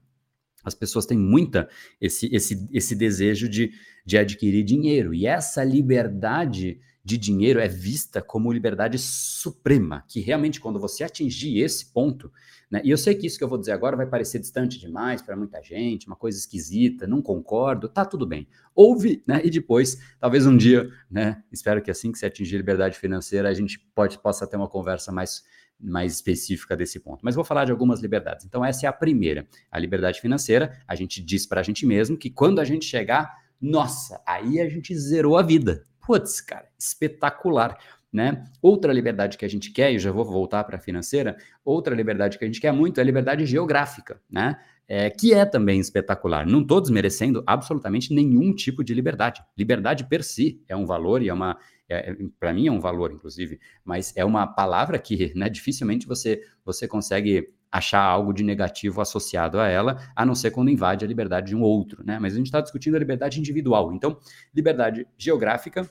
[0.64, 1.68] as pessoas têm muita
[2.00, 3.70] esse, esse, esse desejo de,
[4.04, 5.14] de adquirir dinheiro.
[5.14, 11.60] E essa liberdade de dinheiro é vista como liberdade suprema, que realmente quando você atingir
[11.60, 12.32] esse ponto,
[12.70, 15.20] né, e eu sei que isso que eu vou dizer agora vai parecer distante demais
[15.20, 18.48] para muita gente, uma coisa esquisita, não concordo, tá tudo bem.
[18.74, 22.98] Ouve, né, e depois, talvez um dia, né, espero que assim que você atingir liberdade
[22.98, 25.42] financeira, a gente pode, possa ter uma conversa mais
[25.76, 27.20] mais específica desse ponto.
[27.22, 28.46] Mas vou falar de algumas liberdades.
[28.46, 29.46] Então, essa é a primeira.
[29.70, 33.36] A liberdade financeira, a gente diz para a gente mesmo que quando a gente chegar,
[33.60, 35.84] nossa, aí a gente zerou a vida.
[36.06, 37.78] Putz, cara, espetacular.
[38.12, 38.44] Né?
[38.62, 42.38] Outra liberdade que a gente quer, e já vou voltar para a financeira, outra liberdade
[42.38, 44.56] que a gente quer muito é a liberdade geográfica, né?
[44.86, 46.46] É, que é também espetacular.
[46.46, 49.42] Não estou desmerecendo absolutamente nenhum tipo de liberdade.
[49.58, 51.58] Liberdade per si é um valor e é uma.
[51.88, 56.06] É, é para mim é um valor, inclusive, mas é uma palavra que né, dificilmente
[56.06, 61.04] você, você consegue achar algo de negativo associado a ela, a não ser quando invade
[61.04, 62.20] a liberdade de um outro, né?
[62.20, 63.92] Mas a gente está discutindo a liberdade individual.
[63.92, 64.16] Então,
[64.54, 65.90] liberdade geográfica,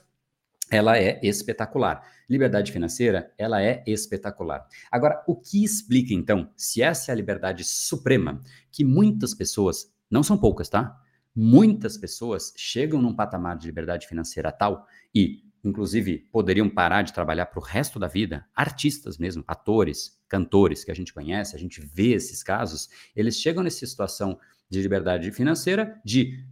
[0.72, 2.02] ela é espetacular.
[2.30, 4.66] Liberdade financeira, ela é espetacular.
[4.90, 10.24] Agora, o que explica então se essa é a liberdade suprema que muitas pessoas, não
[10.24, 10.98] são poucas, tá?
[11.36, 17.46] Muitas pessoas chegam num patamar de liberdade financeira tal e inclusive poderiam parar de trabalhar
[17.46, 21.80] para o resto da vida, artistas mesmo, atores, cantores que a gente conhece, a gente
[21.80, 24.38] vê esses casos, eles chegam nessa situação
[24.70, 26.44] de liberdade financeira, de,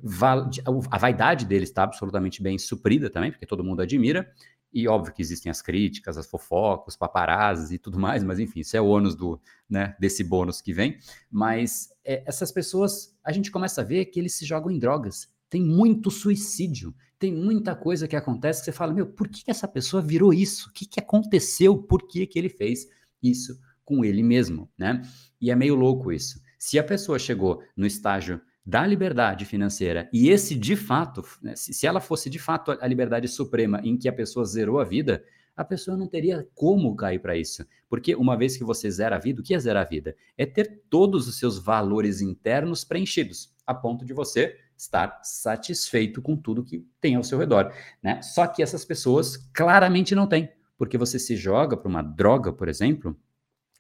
[0.50, 4.32] de a vaidade deles está absolutamente bem suprida também, porque todo mundo admira,
[4.74, 8.78] e óbvio que existem as críticas, as fofocas, paparazzi e tudo mais, mas enfim, isso
[8.78, 10.98] é o ônus do, né, desse bônus que vem.
[11.30, 15.30] Mas é, essas pessoas, a gente começa a ver que eles se jogam em drogas.
[15.52, 19.52] Tem muito suicídio, tem muita coisa que acontece que você fala, meu, por que, que
[19.52, 20.70] essa pessoa virou isso?
[20.70, 21.78] O que, que aconteceu?
[21.78, 22.88] Por que, que ele fez
[23.22, 25.02] isso com ele mesmo, né?
[25.42, 26.40] E é meio louco isso.
[26.58, 31.74] Se a pessoa chegou no estágio da liberdade financeira e esse de fato, né, se,
[31.74, 35.22] se ela fosse de fato a liberdade suprema em que a pessoa zerou a vida,
[35.54, 37.66] a pessoa não teria como cair para isso.
[37.90, 40.16] Porque uma vez que você zera a vida, o que é zerar a vida?
[40.38, 46.36] É ter todos os seus valores internos preenchidos, a ponto de você estar satisfeito com
[46.36, 48.20] tudo que tem ao seu redor, né?
[48.24, 52.68] Só que essas pessoas claramente não têm, porque você se joga para uma droga, por
[52.68, 53.16] exemplo,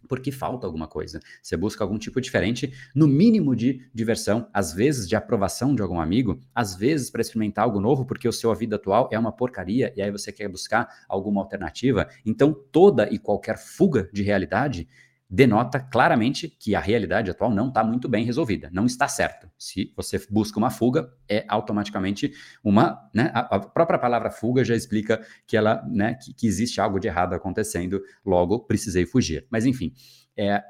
[0.07, 1.19] porque falta alguma coisa.
[1.41, 5.99] Você busca algum tipo diferente, no mínimo de diversão, às vezes de aprovação de algum
[5.99, 9.91] amigo, às vezes para experimentar algo novo, porque o seu vida atual é uma porcaria
[9.95, 12.07] e aí você quer buscar alguma alternativa.
[12.23, 14.87] Então, toda e qualquer fuga de realidade
[15.33, 19.49] denota claramente que a realidade atual não está muito bem resolvida, não está certo.
[19.57, 25.25] Se você busca uma fuga, é automaticamente uma, né, a, própria palavra fuga já explica
[25.47, 29.47] que ela, né, que, que, existe algo de errado acontecendo, logo precisei fugir.
[29.49, 29.93] Mas enfim,
[30.35, 30.61] é,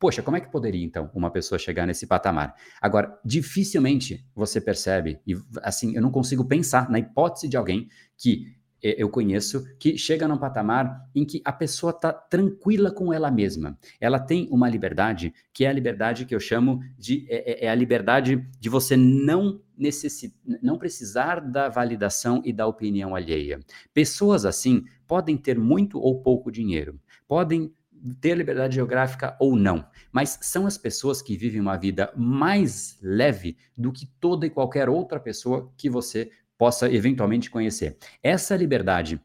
[0.00, 2.56] poxa, como é que poderia então uma pessoa chegar nesse patamar?
[2.82, 8.56] Agora, dificilmente você percebe e assim, eu não consigo pensar na hipótese de alguém que
[8.98, 13.78] eu conheço que chega num patamar em que a pessoa está tranquila com ela mesma.
[14.00, 17.68] Ela tem uma liberdade que é a liberdade que eu chamo de é, é, é
[17.68, 23.60] a liberdade de você não necessit, não precisar da validação e da opinião alheia.
[23.92, 27.72] Pessoas assim podem ter muito ou pouco dinheiro, podem
[28.20, 33.56] ter liberdade geográfica ou não, mas são as pessoas que vivem uma vida mais leve
[33.76, 37.96] do que toda e qualquer outra pessoa que você possa eventualmente conhecer.
[38.22, 39.20] Essa liberdade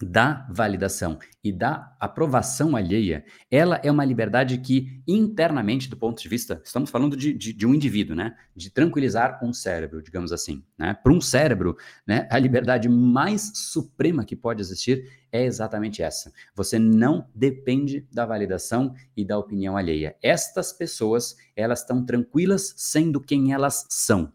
[0.00, 6.28] da validação e da aprovação alheia, ela é uma liberdade que internamente, do ponto de
[6.28, 8.36] vista, estamos falando de, de, de um indivíduo, né?
[8.54, 10.64] De tranquilizar um cérebro, digamos assim.
[10.76, 10.94] Né?
[10.94, 16.32] Para um cérebro, né, a liberdade mais suprema que pode existir é exatamente essa.
[16.54, 20.16] Você não depende da validação e da opinião alheia.
[20.22, 24.32] Estas pessoas, elas estão tranquilas sendo quem elas são.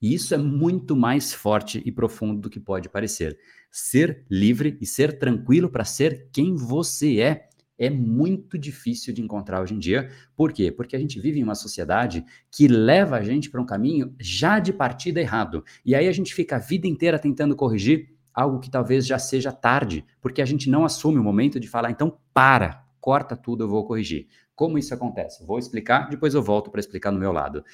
[0.00, 3.38] E isso é muito mais forte e profundo do que pode parecer.
[3.70, 9.62] Ser livre e ser tranquilo para ser quem você é é muito difícil de encontrar
[9.62, 10.10] hoje em dia.
[10.34, 10.72] Por quê?
[10.72, 14.58] Porque a gente vive em uma sociedade que leva a gente para um caminho já
[14.58, 15.64] de partida errado.
[15.84, 19.50] E aí a gente fica a vida inteira tentando corrigir algo que talvez já seja
[19.50, 23.68] tarde, porque a gente não assume o momento de falar, então para, corta tudo, eu
[23.68, 24.28] vou corrigir.
[24.54, 25.44] Como isso acontece?
[25.44, 27.64] Vou explicar, depois eu volto para explicar no meu lado.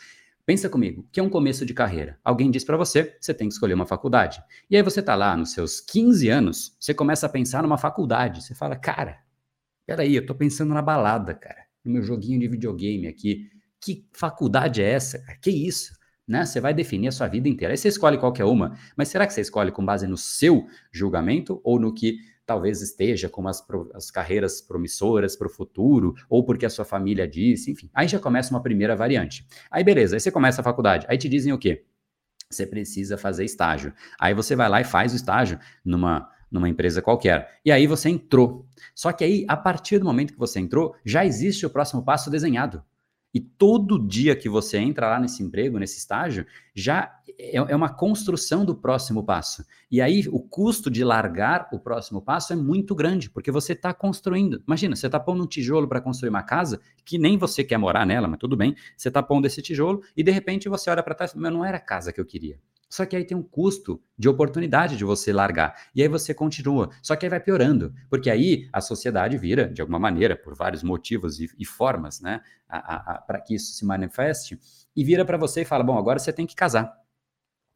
[0.47, 2.19] Pensa comigo, que é um começo de carreira.
[2.23, 4.43] Alguém diz para você, você tem que escolher uma faculdade.
[4.69, 8.45] E aí você tá lá nos seus 15 anos, você começa a pensar numa faculdade.
[8.45, 9.19] Você fala, cara,
[9.87, 11.65] peraí, eu tô pensando na balada, cara.
[11.83, 13.49] No meu joguinho de videogame aqui.
[13.81, 15.19] Que faculdade é essa?
[15.21, 15.39] Cara?
[15.39, 15.97] Que isso?
[16.29, 16.45] Né?
[16.45, 17.73] Você vai definir a sua vida inteira.
[17.73, 21.59] Aí você escolhe qualquer uma, mas será que você escolhe com base no seu julgamento
[21.65, 23.65] ou no que talvez esteja com as,
[23.95, 27.91] as carreiras promissoras para o futuro, ou porque a sua família disse, enfim.
[27.95, 29.47] Aí já começa uma primeira variante.
[29.71, 31.85] Aí beleza, aí você começa a faculdade, aí te dizem o quê?
[32.51, 33.93] Você precisa fazer estágio.
[34.19, 37.59] Aí você vai lá e faz o estágio numa numa empresa qualquer.
[37.65, 38.65] E aí você entrou.
[38.95, 42.31] Só que aí, a partir do momento que você entrou, já existe o próximo passo
[42.31, 42.81] desenhado.
[43.35, 47.89] E todo dia que você entra lá nesse emprego, nesse estágio, já é, é uma
[47.89, 49.65] construção do próximo passo.
[49.91, 53.93] E aí o custo de largar o próximo passo é muito grande, porque você está
[53.93, 54.63] construindo.
[54.67, 58.07] Imagina, você está pondo um tijolo para construir uma casa que nem você quer morar
[58.07, 58.77] nela, mas tudo bem.
[58.97, 61.79] Você está pondo esse tijolo e de repente você olha para trás e não era
[61.79, 62.59] a casa que eu queria.
[62.89, 65.75] Só que aí tem um custo de oportunidade de você largar.
[65.95, 66.91] E aí você continua.
[67.03, 67.93] Só que aí vai piorando.
[68.09, 72.41] Porque aí a sociedade vira, de alguma maneira, por vários motivos e, e formas, né?
[72.69, 74.59] Para que isso se manifeste,
[74.97, 76.93] e vira para você e fala: bom, agora você tem que casar.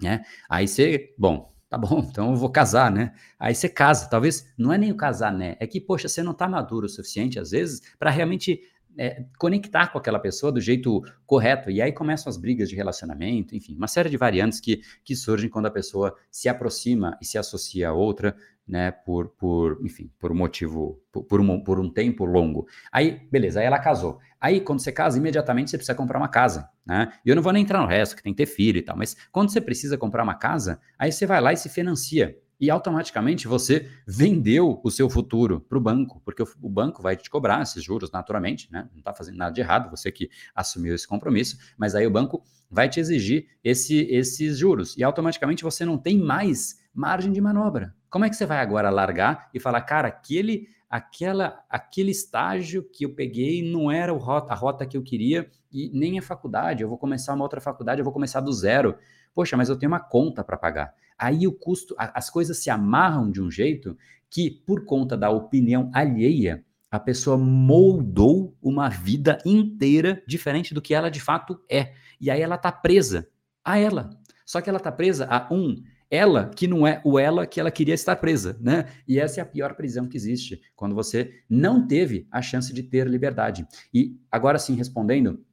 [0.00, 0.24] Né?
[0.48, 3.12] Aí você, bom, tá bom, então eu vou casar, né?
[3.38, 4.08] Aí você casa.
[4.08, 5.56] Talvez não é nem o casar, né?
[5.60, 8.60] É que, poxa, você não tá maduro o suficiente, às vezes, para realmente
[8.98, 11.70] é, conectar com aquela pessoa do jeito correto.
[11.70, 15.48] E aí começam as brigas de relacionamento, enfim, uma série de variantes que, que surgem
[15.48, 18.36] quando a pessoa se aproxima e se associa a outra,
[18.66, 22.66] né, por, por enfim, por um motivo, por, por, um, por um tempo longo.
[22.92, 24.18] Aí, beleza, aí ela casou.
[24.40, 27.12] Aí, quando você casa, imediatamente você precisa comprar uma casa, né?
[27.24, 28.96] E eu não vou nem entrar no resto, que tem que ter filho e tal,
[28.96, 32.70] mas quando você precisa comprar uma casa, aí você vai lá e se financia e
[32.70, 37.62] automaticamente você vendeu o seu futuro para o banco, porque o, banco vai te cobrar
[37.62, 38.88] esses juros naturalmente, né?
[38.90, 42.42] Não está fazendo nada de errado, você que assumiu esse compromisso, mas aí o banco
[42.70, 47.94] vai te exigir esse, esses juros e automaticamente você não tem mais margem de manobra.
[48.10, 53.04] Como é que você vai agora largar e falar, cara, aquele, aquela, aquele estágio que
[53.04, 56.88] eu peguei não era rota, a rota que eu queria e nem a faculdade, eu
[56.88, 58.96] vou começar uma outra faculdade, eu vou começar do zero.
[59.34, 60.92] Poxa, mas eu tenho uma conta para pagar.
[61.18, 63.96] Aí o custo, as coisas se amarram de um jeito
[64.30, 70.94] que, por conta da opinião alheia, a pessoa moldou uma vida inteira diferente do que
[70.94, 71.92] ela de fato é.
[72.20, 73.28] E aí ela está presa
[73.64, 74.10] a ela.
[74.46, 77.70] Só que ela está presa a um ela que não é o ela que ela
[77.70, 78.86] queria estar presa, né?
[79.06, 82.82] E essa é a pior prisão que existe, quando você não teve a chance de
[82.82, 83.66] ter liberdade.
[83.92, 85.44] E agora sim, respondendo,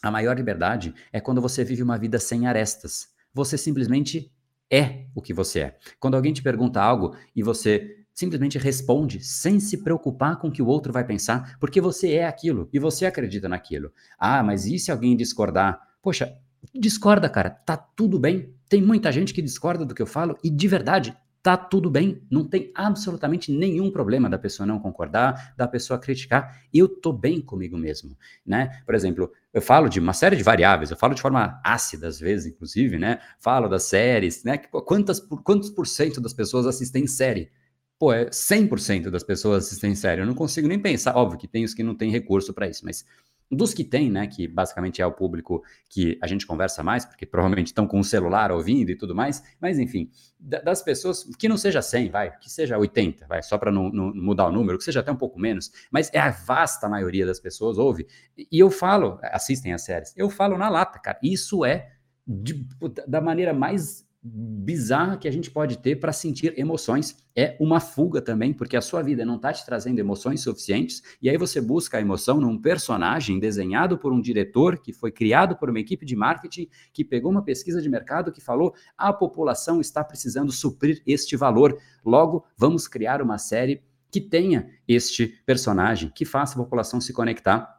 [0.00, 3.08] a maior liberdade é quando você vive uma vida sem arestas.
[3.34, 4.32] Você simplesmente
[4.70, 5.78] é o que você é.
[5.98, 10.62] Quando alguém te pergunta algo e você simplesmente responde sem se preocupar com o que
[10.62, 13.92] o outro vai pensar, porque você é aquilo e você acredita naquilo.
[14.18, 15.78] Ah, mas e se alguém discordar?
[16.02, 16.34] Poxa,
[16.74, 18.54] discorda, cara, tá tudo bem.
[18.68, 21.16] Tem muita gente que discorda do que eu falo e de verdade
[21.46, 26.60] tá tudo bem, não tem absolutamente nenhum problema da pessoa não concordar, da pessoa criticar.
[26.74, 28.82] Eu tô bem comigo mesmo, né?
[28.84, 32.18] Por exemplo, eu falo de uma série de variáveis, eu falo de forma ácida às
[32.18, 33.20] vezes, inclusive, né?
[33.38, 34.58] Falo das séries, né?
[34.58, 37.48] Quantas, quantos por cento das pessoas assistem série?
[37.96, 40.22] Pô, é 100% das pessoas assistem série.
[40.22, 42.84] Eu não consigo nem pensar, óbvio que tem os que não têm recurso para isso,
[42.84, 43.04] mas
[43.50, 47.24] dos que tem, né, que basicamente é o público que a gente conversa mais, porque
[47.24, 51.56] provavelmente estão com o celular ouvindo e tudo mais, mas enfim, das pessoas, que não
[51.56, 54.84] seja 100, vai, que seja 80, vai, só para não, não, mudar o número, que
[54.84, 58.70] seja até um pouco menos, mas é a vasta maioria das pessoas ouve, e eu
[58.70, 61.92] falo, assistem as séries, eu falo na lata, cara, isso é
[62.26, 62.66] de,
[63.06, 67.16] da maneira mais bizarra que a gente pode ter para sentir emoções.
[67.36, 71.30] É uma fuga também, porque a sua vida não está te trazendo emoções suficientes, e
[71.30, 75.70] aí você busca a emoção num personagem desenhado por um diretor que foi criado por
[75.70, 80.02] uma equipe de marketing que pegou uma pesquisa de mercado que falou: a população está
[80.02, 81.78] precisando suprir este valor.
[82.04, 87.75] Logo, vamos criar uma série que tenha este personagem, que faça a população se conectar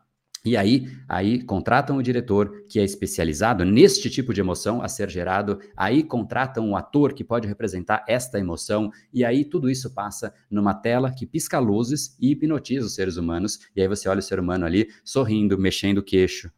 [0.47, 5.09] e aí, aí contratam o diretor que é especializado neste tipo de emoção a ser
[5.09, 10.33] gerado, aí contratam um ator que pode representar esta emoção, e aí tudo isso passa
[10.49, 13.59] numa tela que pisca luzes e hipnotiza os seres humanos.
[13.75, 16.49] E aí você olha o ser humano ali sorrindo, mexendo o queixo,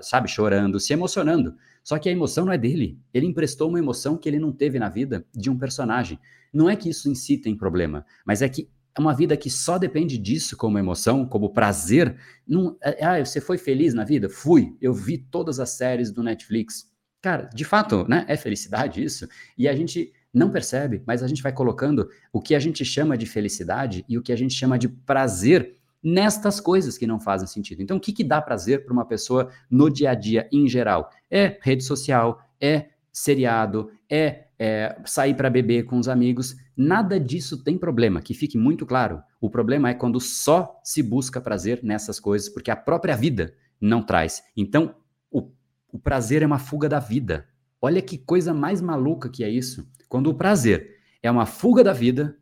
[0.00, 1.56] sabe, chorando, se emocionando.
[1.82, 2.98] Só que a emoção não é dele.
[3.12, 6.18] Ele emprestou uma emoção que ele não teve na vida de um personagem.
[6.52, 7.12] Não é que isso
[7.46, 8.68] em problema, mas é que
[8.98, 12.16] uma vida que só depende disso como emoção, como prazer.
[12.46, 14.28] Não, é, ah, você foi feliz na vida?
[14.28, 14.76] Fui.
[14.80, 16.88] Eu vi todas as séries do Netflix.
[17.20, 18.24] Cara, de fato, né?
[18.28, 19.26] É felicidade isso.
[19.58, 23.16] E a gente não percebe, mas a gente vai colocando o que a gente chama
[23.16, 27.46] de felicidade e o que a gente chama de prazer nestas coisas que não fazem
[27.46, 27.82] sentido.
[27.82, 31.08] Então, o que, que dá prazer para uma pessoa no dia a dia em geral?
[31.30, 36.56] É rede social, é seriado, é, é sair para beber com os amigos.
[36.76, 39.22] Nada disso tem problema, que fique muito claro.
[39.40, 44.02] O problema é quando só se busca prazer nessas coisas, porque a própria vida não
[44.02, 44.42] traz.
[44.56, 44.96] Então,
[45.30, 45.48] o,
[45.92, 47.46] o prazer é uma fuga da vida.
[47.80, 49.88] Olha que coisa mais maluca que é isso.
[50.08, 52.36] Quando o prazer é uma fuga da vida,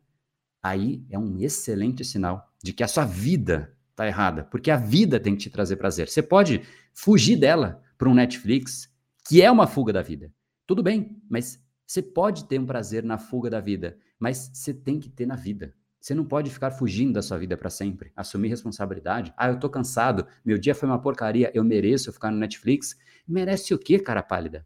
[0.61, 5.19] aí é um excelente sinal de que a sua vida está errada, porque a vida
[5.19, 6.09] tem que te trazer prazer.
[6.09, 6.61] Você pode
[6.93, 8.89] fugir dela para um Netflix,
[9.27, 10.31] que é uma fuga da vida.
[10.65, 14.99] Tudo bem, mas você pode ter um prazer na fuga da vida, mas você tem
[14.99, 15.73] que ter na vida.
[15.99, 18.11] Você não pode ficar fugindo da sua vida para sempre.
[18.15, 19.33] Assumir responsabilidade.
[19.37, 22.97] Ah, eu tô cansado, meu dia foi uma porcaria, eu mereço ficar no Netflix.
[23.27, 24.65] Merece o quê, cara pálida?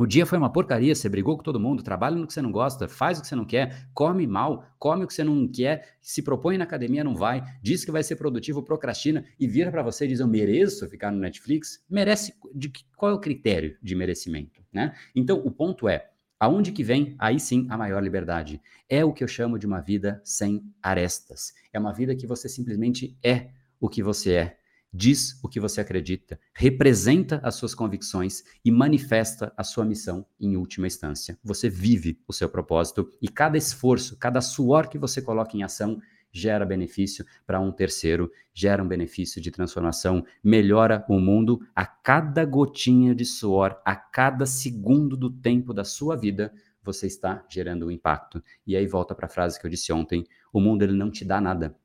[0.00, 2.50] O dia foi uma porcaria, você brigou com todo mundo, trabalha no que você não
[2.50, 5.98] gosta, faz o que você não quer, come mal, come o que você não quer,
[6.00, 9.82] se propõe na academia, não vai, diz que vai ser produtivo, procrastina e vira para
[9.82, 11.84] você e diz: Eu mereço ficar no Netflix.
[11.86, 12.32] Merece.
[12.54, 14.62] De, qual é o critério de merecimento?
[14.72, 14.94] Né?
[15.14, 18.58] Então, o ponto é: Aonde que vem, aí sim, a maior liberdade?
[18.88, 21.52] É o que eu chamo de uma vida sem arestas.
[21.74, 24.56] É uma vida que você simplesmente é o que você é,
[24.92, 30.56] diz o que você acredita, representa as suas convicções e manifesta a sua missão em
[30.56, 31.38] última instância.
[31.42, 36.00] Você vive o seu propósito e cada esforço, cada suor que você coloca em ação
[36.32, 42.44] gera benefício para um terceiro, gera um benefício de transformação, melhora o mundo a cada
[42.44, 47.90] gotinha de suor, a cada segundo do tempo da sua vida, você está gerando um
[47.90, 48.42] impacto.
[48.66, 51.24] E aí volta para a frase que eu disse ontem: o mundo ele não te
[51.24, 51.76] dá nada,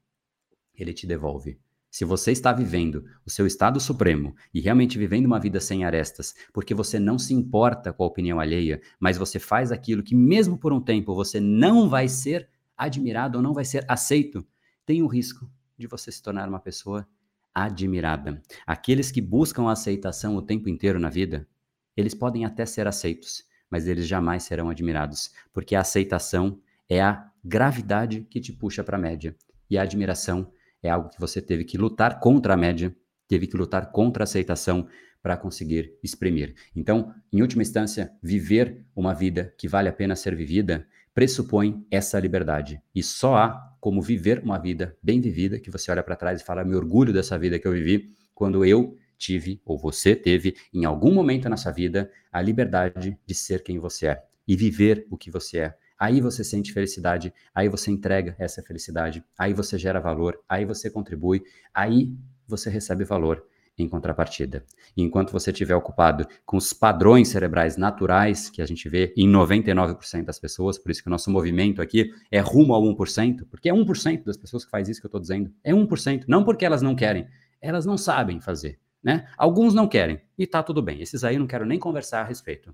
[0.73, 1.59] ele te devolve.
[1.95, 6.35] Se você está vivendo o seu estado supremo e realmente vivendo uma vida sem arestas,
[6.51, 10.57] porque você não se importa com a opinião alheia, mas você faz aquilo que, mesmo
[10.57, 14.45] por um tempo, você não vai ser admirado ou não vai ser aceito,
[14.85, 17.07] tem o risco de você se tornar uma pessoa
[17.53, 18.41] admirada.
[18.67, 21.47] Aqueles que buscam a aceitação o tempo inteiro na vida,
[21.95, 27.31] eles podem até ser aceitos, mas eles jamais serão admirados, porque a aceitação é a
[27.41, 29.33] gravidade que te puxa para a média,
[29.69, 32.95] e a admiração é algo que você teve que lutar contra a média,
[33.27, 34.87] teve que lutar contra a aceitação
[35.21, 36.53] para conseguir exprimir.
[36.75, 42.19] Então, em última instância, viver uma vida que vale a pena ser vivida pressupõe essa
[42.19, 42.79] liberdade.
[42.93, 46.43] E só há como viver uma vida bem vivida, que você olha para trás e
[46.43, 50.85] fala: me orgulho dessa vida que eu vivi, quando eu tive, ou você teve, em
[50.85, 55.17] algum momento na sua vida, a liberdade de ser quem você é e viver o
[55.17, 55.77] que você é.
[55.97, 60.89] Aí você sente felicidade, aí você entrega essa felicidade, aí você gera valor, aí você
[60.89, 61.43] contribui,
[61.73, 62.13] aí
[62.47, 63.43] você recebe valor
[63.77, 64.63] em contrapartida.
[64.95, 70.23] enquanto você estiver ocupado com os padrões cerebrais naturais que a gente vê em 99%
[70.23, 73.73] das pessoas, por isso que o nosso movimento aqui é rumo ao 1%, porque é
[73.73, 75.51] 1% das pessoas que faz isso que eu estou dizendo.
[75.63, 77.27] É 1%, não porque elas não querem,
[77.61, 78.79] elas não sabem fazer.
[79.03, 79.27] Né?
[79.37, 80.99] Alguns não querem, e tá tudo bem.
[80.99, 82.73] Esses aí eu não quero nem conversar a respeito.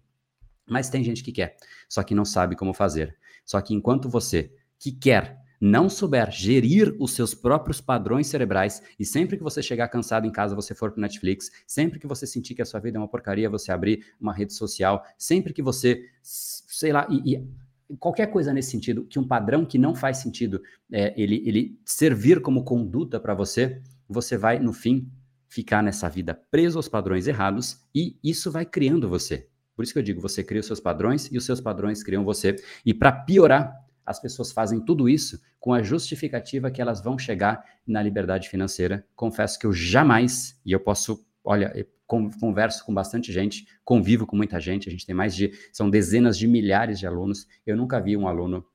[0.72, 1.58] Mas tem gente que quer,
[1.90, 3.18] só que não sabe como fazer.
[3.44, 9.04] Só que enquanto você que quer não souber gerir os seus próprios padrões cerebrais e
[9.06, 12.56] sempre que você chegar cansado em casa, você for para Netflix, sempre que você sentir
[12.56, 16.06] que a sua vida é uma porcaria, você abrir uma rede social, sempre que você,
[16.24, 20.64] sei lá, e, e qualquer coisa nesse sentido, que um padrão que não faz sentido
[20.90, 25.12] é, ele, ele servir como conduta para você, você vai, no fim,
[25.50, 29.51] ficar nessa vida preso aos padrões errados e isso vai criando você.
[29.76, 32.24] Por isso que eu digo, você cria os seus padrões e os seus padrões criam
[32.24, 32.56] você.
[32.86, 33.74] E para piorar,
[34.06, 39.06] as pessoas fazem tudo isso com a justificativa que elas vão chegar na liberdade financeira.
[39.16, 41.72] Confesso que eu jamais, e eu posso, olha,
[42.08, 46.38] converso com bastante gente, convivo com muita gente, a gente tem mais de, são dezenas
[46.38, 47.48] de milhares de alunos.
[47.66, 48.66] Eu nunca vi um aluno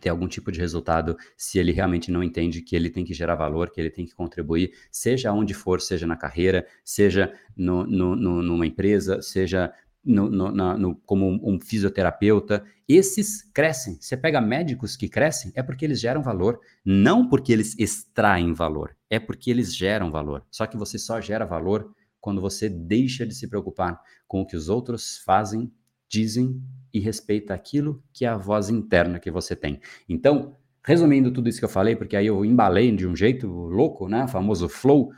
[0.00, 3.34] ter algum tipo de resultado se ele realmente não entende que ele tem que gerar
[3.34, 8.14] valor, que ele tem que contribuir, seja onde for, seja na carreira, seja no, no,
[8.14, 9.72] no, numa empresa, seja
[10.06, 13.98] no, no, na, no, como um, fisioterapeuta, esses crescem.
[14.00, 18.96] Você pega médicos que crescem, é porque eles geram valor, não porque eles extraem valor,
[19.10, 20.44] é porque eles geram valor.
[20.50, 24.56] Só que você só gera valor quando você deixa de se preocupar com o que
[24.56, 25.70] os outros fazem,
[26.08, 26.62] dizem
[26.94, 29.80] e respeita aquilo que é a voz interna que você tem.
[30.08, 34.08] Então, resumindo tudo isso que eu falei, porque aí eu embalei de um jeito louco,
[34.08, 35.10] né, o famoso flow,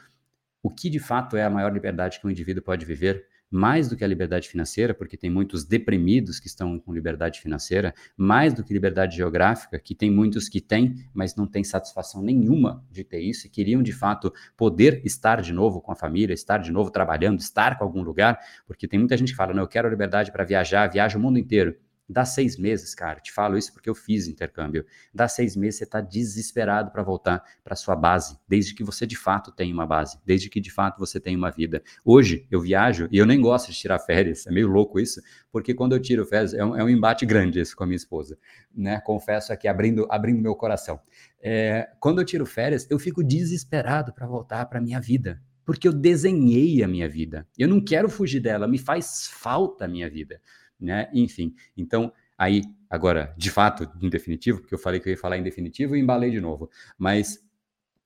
[0.63, 3.27] o que de fato é a maior liberdade que um indivíduo pode viver?
[3.51, 7.95] Mais do que a liberdade financeira, porque tem muitos deprimidos que estão com liberdade financeira,
[8.17, 12.85] mais do que liberdade geográfica, que tem muitos que têm, mas não têm satisfação nenhuma
[12.91, 16.59] de ter isso e queriam de fato poder estar de novo com a família, estar
[16.59, 19.69] de novo trabalhando, estar com algum lugar, porque tem muita gente que fala, não, eu
[19.69, 21.77] quero liberdade para viajar, viaja o mundo inteiro.
[22.09, 23.21] Dá seis meses, cara.
[23.21, 24.87] Te falo isso porque eu fiz intercâmbio.
[25.13, 29.17] Dá seis meses, você está desesperado para voltar para sua base, desde que você de
[29.17, 31.83] fato tenha uma base, desde que de fato você tenha uma vida.
[32.03, 34.47] Hoje eu viajo e eu nem gosto de tirar férias.
[34.47, 35.21] É meio louco isso,
[35.53, 37.97] porque quando eu tiro férias é um, é um embate grande isso com a minha
[37.97, 38.39] esposa,
[38.75, 39.01] né?
[39.01, 40.99] Confesso aqui abrindo abrindo meu coração.
[41.43, 45.93] É, quando eu tiro férias, eu fico desesperado para voltar para minha vida, porque eu
[45.93, 47.47] desenhei a minha vida.
[47.59, 50.41] Eu não quero fugir dela, me faz falta a minha vida
[50.81, 51.09] né?
[51.13, 55.37] Enfim, então aí agora, de fato, em definitivo, porque eu falei que eu ia falar
[55.39, 57.45] em definitivo e embalei de novo, mas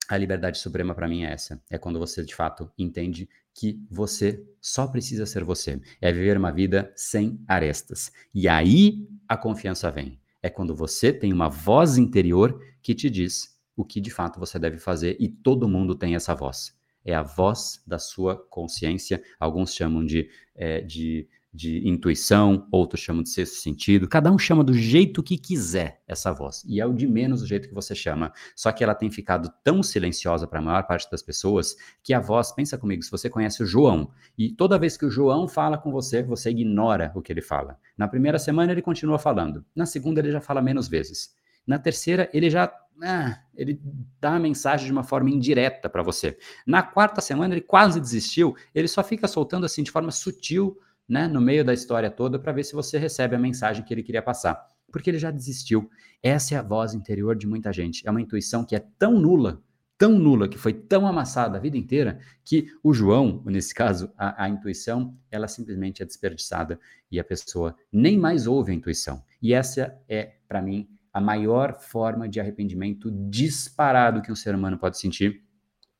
[0.09, 4.45] a liberdade suprema para mim é essa, é quando você de fato entende que você
[4.61, 8.11] só precisa ser você, é viver uma vida sem arestas.
[8.35, 10.21] E aí a confiança vem.
[10.43, 14.59] É quando você tem uma voz interior que te diz o que de fato você
[14.59, 16.77] deve fazer e todo mundo tem essa voz.
[17.05, 19.23] É a voz da sua consciência.
[19.39, 24.09] Alguns chamam de, é, de de intuição, outros chamam de sexto sentido.
[24.09, 26.65] Cada um chama do jeito que quiser essa voz.
[26.67, 28.33] E é o de menos o jeito que você chama.
[28.57, 32.21] Só que ela tem ficado tão silenciosa para a maior parte das pessoas que a
[32.21, 35.77] voz, pensa comigo, se você conhece o João e toda vez que o João fala
[35.77, 37.79] com você, você ignora o que ele fala.
[37.99, 39.63] Na primeira semana ele continua falando.
[39.77, 41.35] Na segunda ele já fala menos vezes.
[41.67, 42.73] Na terceira ele já
[43.03, 43.81] ah, ele
[44.21, 46.39] dá a mensagem de uma forma indireta para você.
[46.67, 50.79] Na quarta semana ele quase desistiu, ele só fica soltando assim de forma sutil
[51.09, 54.03] né, no meio da história toda para ver se você recebe a mensagem que ele
[54.03, 54.67] queria passar.
[54.91, 55.91] Porque ele já desistiu.
[56.23, 58.07] Essa é a voz interior de muita gente.
[58.07, 59.63] É uma intuição que é tão nula,
[59.97, 64.45] tão nula, que foi tão amassada a vida inteira, que o João, nesse caso, a,
[64.45, 66.79] a intuição, ela simplesmente é desperdiçada
[67.11, 69.23] e a pessoa nem mais ouve a intuição.
[69.41, 74.79] E essa é, para mim, a maior forma de arrependimento disparado que um ser humano
[74.79, 75.43] pode sentir,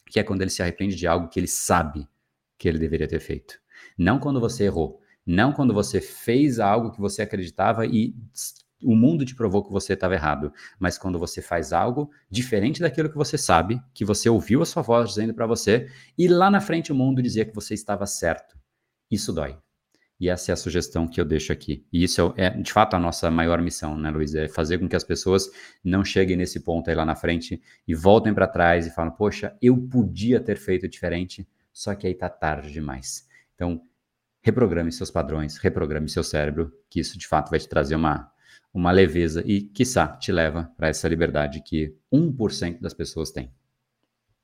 [0.07, 2.09] que é quando ele se arrepende de algo que ele sabe
[2.59, 3.62] que ele deveria ter feito.
[3.97, 8.15] Não quando você errou, não quando você fez algo que você acreditava e
[8.83, 13.09] o mundo te provou que você estava errado, mas quando você faz algo diferente daquilo
[13.09, 16.61] que você sabe, que você ouviu a sua voz dizendo para você, e lá na
[16.61, 18.59] frente o mundo dizia que você estava certo.
[19.11, 19.57] Isso dói.
[20.19, 21.85] E essa é a sugestão que eu deixo aqui.
[21.93, 24.35] E isso é, de fato, a nossa maior missão, né, Luiz?
[24.37, 25.51] É fazer com que as pessoas
[25.83, 29.57] não cheguem nesse ponto aí lá na frente e voltem para trás e falem, poxa,
[29.61, 33.27] eu podia ter feito diferente, só que aí tá tarde demais.
[33.63, 33.81] Então,
[34.43, 38.29] reprograme seus padrões, reprograme seu cérebro, que isso de fato vai te trazer uma,
[38.75, 43.53] uma leveza e, quiçá, te leva para essa liberdade que 1% das pessoas têm.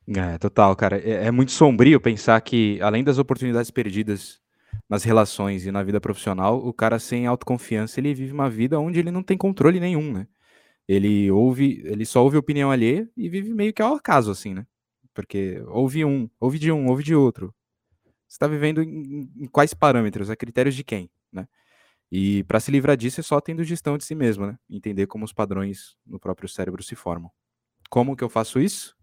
[0.06, 0.98] É, total, cara.
[0.98, 4.40] É, é, muito sombrio pensar que, além das oportunidades perdidas
[4.88, 9.00] nas relações e na vida profissional, o cara sem autoconfiança, ele vive uma vida onde
[9.00, 10.28] ele não tem controle nenhum, né?
[10.86, 14.64] Ele ouve, ele só ouve opinião alheia e vive meio que ao acaso, assim, né?
[15.12, 17.52] Porque ouve um, ouve de um, ouve de outro.
[18.28, 20.28] Você está vivendo em, em, quais parâmetros?
[20.28, 21.48] A critérios de quem, né?
[22.12, 24.58] E para se livrar disso é só tendo gestão de si mesmo, né?
[24.68, 27.30] Entender como os padrões no próprio cérebro se formam.
[27.88, 28.94] Como que eu faço isso?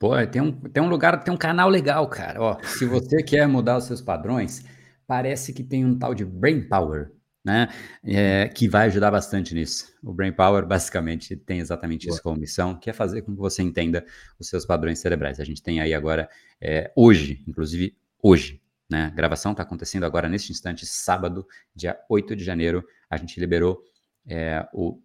[0.00, 2.42] Pô, tem um, tem um lugar, tem um canal legal, cara.
[2.42, 4.64] Ó, se você quer mudar os seus padrões,
[5.06, 7.12] parece que tem um tal de Brain Power
[7.44, 7.68] né?
[8.04, 9.92] É, que vai ajudar bastante nisso.
[10.02, 12.14] O Brain Power basicamente tem exatamente Boa.
[12.14, 14.04] isso como missão, que é fazer com que você entenda
[14.38, 15.40] os seus padrões cerebrais.
[15.40, 16.28] A gente tem aí agora,
[16.60, 19.06] é, hoje, inclusive hoje, né?
[19.06, 23.82] A gravação está acontecendo agora neste instante, sábado, dia 8 de janeiro, a gente liberou
[24.26, 25.00] é, o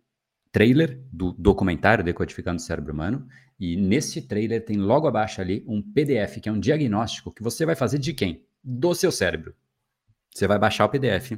[0.52, 3.28] trailer do documentário Decodificando o Cérebro Humano.
[3.60, 7.66] E nesse trailer tem logo abaixo ali um PDF, que é um diagnóstico que você
[7.66, 8.46] vai fazer de quem?
[8.64, 9.56] Do seu cérebro.
[10.32, 11.32] Você vai baixar o PDF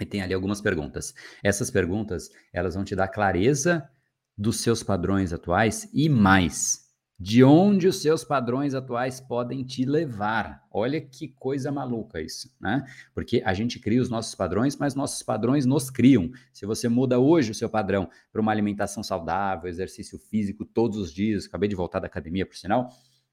[0.00, 1.14] e tem ali algumas perguntas.
[1.42, 3.88] Essas perguntas, elas vão te dar clareza
[4.36, 6.82] dos seus padrões atuais e mais
[7.22, 10.66] de onde os seus padrões atuais podem te levar.
[10.72, 12.84] Olha que coisa maluca isso, né?
[13.14, 16.32] Porque a gente cria os nossos padrões, mas nossos padrões nos criam.
[16.52, 21.12] Se você muda hoje o seu padrão para uma alimentação saudável, exercício físico todos os
[21.12, 22.88] dias, acabei de voltar da academia, por sinal,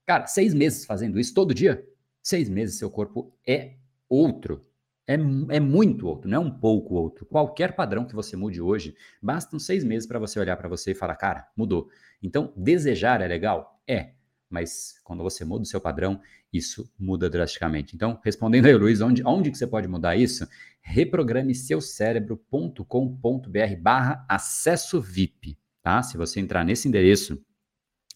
[0.06, 1.84] cara, seis meses fazendo isso todo dia,
[2.22, 4.69] seis meses seu corpo é outro.
[5.10, 5.16] É,
[5.56, 7.26] é muito outro, não é um pouco outro.
[7.26, 10.96] Qualquer padrão que você mude hoje, bastam seis meses para você olhar para você e
[10.96, 11.90] falar, cara, mudou.
[12.22, 13.82] Então, desejar é legal?
[13.88, 14.14] É.
[14.48, 16.22] Mas quando você muda o seu padrão,
[16.54, 17.96] isso muda drasticamente.
[17.96, 20.48] Então, respondendo aí, Luiz, onde, onde que você pode mudar isso?
[20.80, 25.58] Reprograme seucerebro.com.br barra acesso VIP.
[25.82, 26.04] Tá?
[26.04, 27.44] Se você entrar nesse endereço,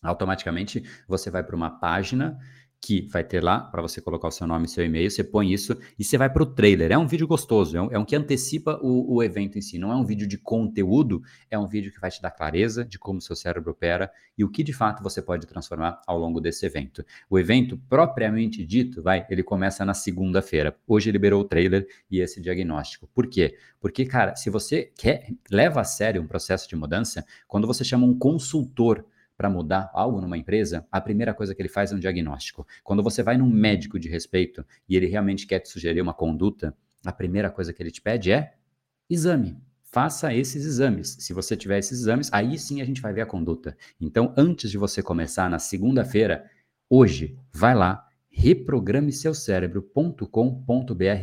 [0.03, 2.37] automaticamente você vai para uma página
[2.84, 5.53] que vai ter lá para você colocar o seu nome e seu e-mail, você põe
[5.53, 6.91] isso e você vai para o trailer.
[6.91, 9.79] É um vídeo gostoso, é um, é um que antecipa o, o, evento em si.
[9.79, 12.99] Não é um vídeo de conteúdo, é um vídeo que vai te dar clareza de
[12.99, 16.65] como seu cérebro opera e o que de fato você pode transformar ao longo desse
[16.65, 17.05] evento.
[17.29, 20.75] O evento propriamente dito, vai, ele começa na segunda-feira.
[20.86, 23.07] Hoje liberou o trailer e esse diagnóstico.
[23.15, 23.57] Por quê?
[23.79, 28.05] Porque, cara, se você quer leva a sério um processo de mudança, quando você chama
[28.05, 29.05] um consultor
[29.38, 32.65] para mudar algo numa empresa, a primeira coisa que ele faz é um diagnóstico.
[32.84, 36.75] Quando você vai num médico de respeito e ele realmente quer te sugerir uma conduta,
[37.05, 38.53] a primeira coisa que ele te pede é
[39.09, 39.57] exame.
[39.84, 41.17] Faça esses exames.
[41.19, 43.77] Se você tiver esses exames, aí sim a gente vai ver a conduta.
[44.01, 46.49] Então, antes de você começar na segunda-feira,
[46.89, 50.27] hoje, vai lá, reprograme seu cérebro.com.br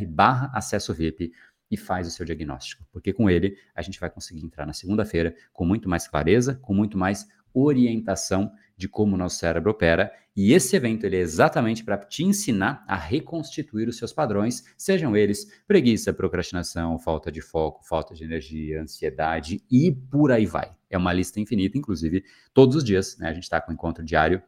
[0.07, 1.33] barra acesso VIP
[1.69, 5.35] e faz o seu diagnóstico, porque com ele a gente vai conseguir entrar na segunda-feira
[5.53, 10.11] com muito mais clareza, com muito mais orientação de como o nosso cérebro opera.
[10.35, 15.15] E esse evento ele é exatamente para te ensinar a reconstituir os seus padrões, sejam
[15.15, 20.71] eles preguiça, procrastinação, falta de foco, falta de energia, ansiedade e por aí vai.
[20.89, 22.23] É uma lista infinita, inclusive
[22.53, 23.29] todos os dias, né?
[23.29, 24.41] A gente está com um encontro diário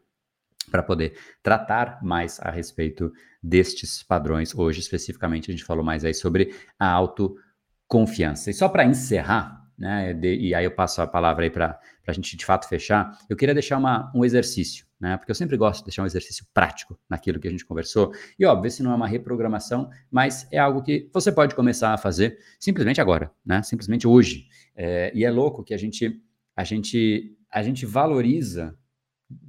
[0.72, 4.56] para poder tratar mais a respeito destes padrões.
[4.56, 8.49] Hoje, especificamente, a gente falou mais aí sobre a autoconfiança.
[8.49, 10.13] E só para encerrar, né?
[10.13, 13.17] De, e aí eu passo a palavra aí para a gente de fato fechar.
[13.30, 15.17] Eu queria deixar uma, um exercício, né?
[15.17, 18.13] Porque eu sempre gosto de deixar um exercício prático naquilo que a gente conversou.
[18.38, 21.97] E óbvio, esse não é uma reprogramação, mas é algo que você pode começar a
[21.97, 23.61] fazer simplesmente agora, né?
[23.63, 24.47] Simplesmente hoje.
[24.76, 26.21] É, e é louco que a gente
[26.55, 28.78] a gente a gente valoriza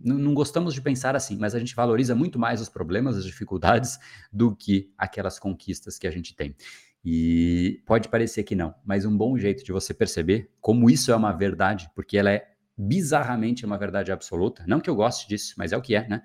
[0.03, 3.99] não gostamos de pensar assim, mas a gente valoriza muito mais os problemas, as dificuldades,
[4.33, 6.55] do que aquelas conquistas que a gente tem.
[7.05, 11.17] E pode parecer que não, mas um bom jeito de você perceber como isso é
[11.17, 15.73] uma verdade, porque ela é bizarramente uma verdade absoluta, não que eu goste disso, mas
[15.73, 16.23] é o que é, né?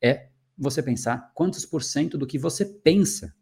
[0.00, 3.34] É você pensar quantos por cento do que você pensa.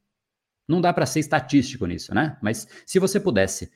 [0.69, 2.37] Não dá para ser estatístico nisso, né?
[2.43, 3.71] Mas se você pudesse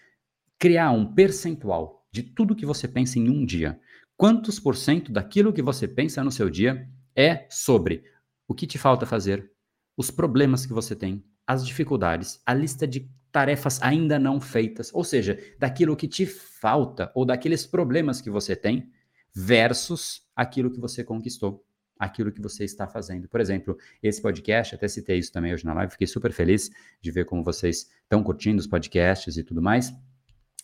[0.58, 3.80] criar um percentual de tudo que você pensa em um dia,
[4.16, 8.04] quantos por cento daquilo que você pensa no seu dia é sobre
[8.46, 9.50] o que te falta fazer,
[9.96, 15.02] os problemas que você tem, as dificuldades, a lista de tarefas ainda não feitas, ou
[15.02, 18.90] seja, daquilo que te falta ou daqueles problemas que você tem,
[19.34, 21.64] versus aquilo que você conquistou,
[21.98, 23.28] aquilo que você está fazendo.
[23.28, 26.70] Por exemplo, esse podcast, até citei isso também hoje na live, fiquei super feliz
[27.00, 29.92] de ver como vocês estão curtindo os podcasts e tudo mais.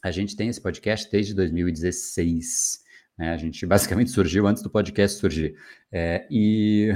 [0.02, 2.84] A gente tem esse podcast desde 2016.
[3.20, 3.30] Né?
[3.30, 5.54] A gente basicamente surgiu antes do podcast surgir.
[5.92, 6.90] É, e,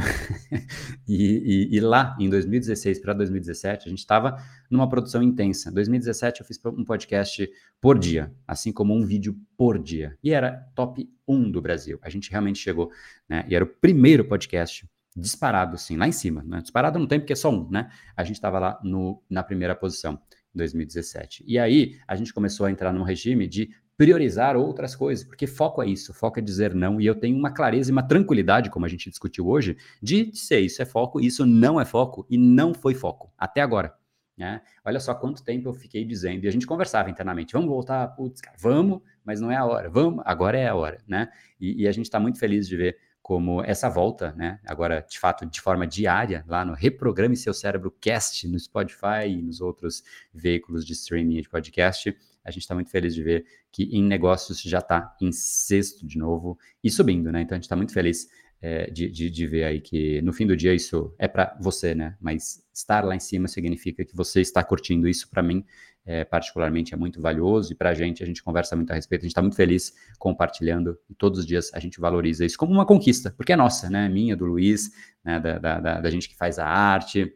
[1.06, 5.68] e, e, e, lá, em 2016 para 2017, a gente estava numa produção intensa.
[5.68, 7.46] Em 2017, eu fiz um podcast
[7.78, 10.16] por dia, assim como um vídeo por dia.
[10.24, 11.98] E era top 1 do Brasil.
[12.00, 12.90] A gente realmente chegou,
[13.28, 13.44] né?
[13.46, 16.42] E era o primeiro podcast disparado, assim, lá em cima.
[16.42, 16.62] Né?
[16.62, 17.90] Disparado não tem porque é só um, né?
[18.16, 20.18] A gente estava lá no, na primeira posição.
[20.54, 21.44] 2017.
[21.46, 25.82] E aí a gente começou a entrar num regime de priorizar outras coisas, porque foco
[25.82, 28.84] é isso, foco é dizer não, e eu tenho uma clareza e uma tranquilidade, como
[28.84, 32.74] a gente discutiu hoje, de ser isso é foco, isso não é foco e não
[32.74, 33.94] foi foco, até agora.
[34.36, 34.60] Né?
[34.84, 38.40] Olha só quanto tempo eu fiquei dizendo, e a gente conversava internamente, vamos voltar, putz,
[38.40, 41.28] cara, vamos, mas não é a hora, vamos, agora é a hora, né?
[41.60, 44.60] E, e a gente está muito feliz de ver como essa volta, né?
[44.66, 49.40] Agora, de fato, de forma diária, lá no Reprograme Seu Cérebro Cast, no Spotify e
[49.40, 52.14] nos outros veículos de streaming de podcast,
[52.44, 56.18] a gente está muito feliz de ver que em negócios já está em sexto de
[56.18, 57.42] novo e subindo, né?
[57.42, 58.28] Então a gente está muito feliz
[58.60, 61.94] é, de, de, de, ver aí que no fim do dia isso é para você,
[61.94, 62.16] né?
[62.20, 65.28] Mas estar lá em cima significa que você está curtindo isso.
[65.28, 65.64] Para mim,
[66.06, 69.22] é, particularmente, é muito valioso e para a gente, a gente conversa muito a respeito.
[69.22, 72.72] A gente está muito feliz compartilhando e todos os dias a gente valoriza isso como
[72.72, 74.08] uma conquista, porque é nossa, né?
[74.08, 74.90] Minha, do Luiz,
[75.24, 75.40] né?
[75.40, 77.34] da, da, da, da gente que faz a arte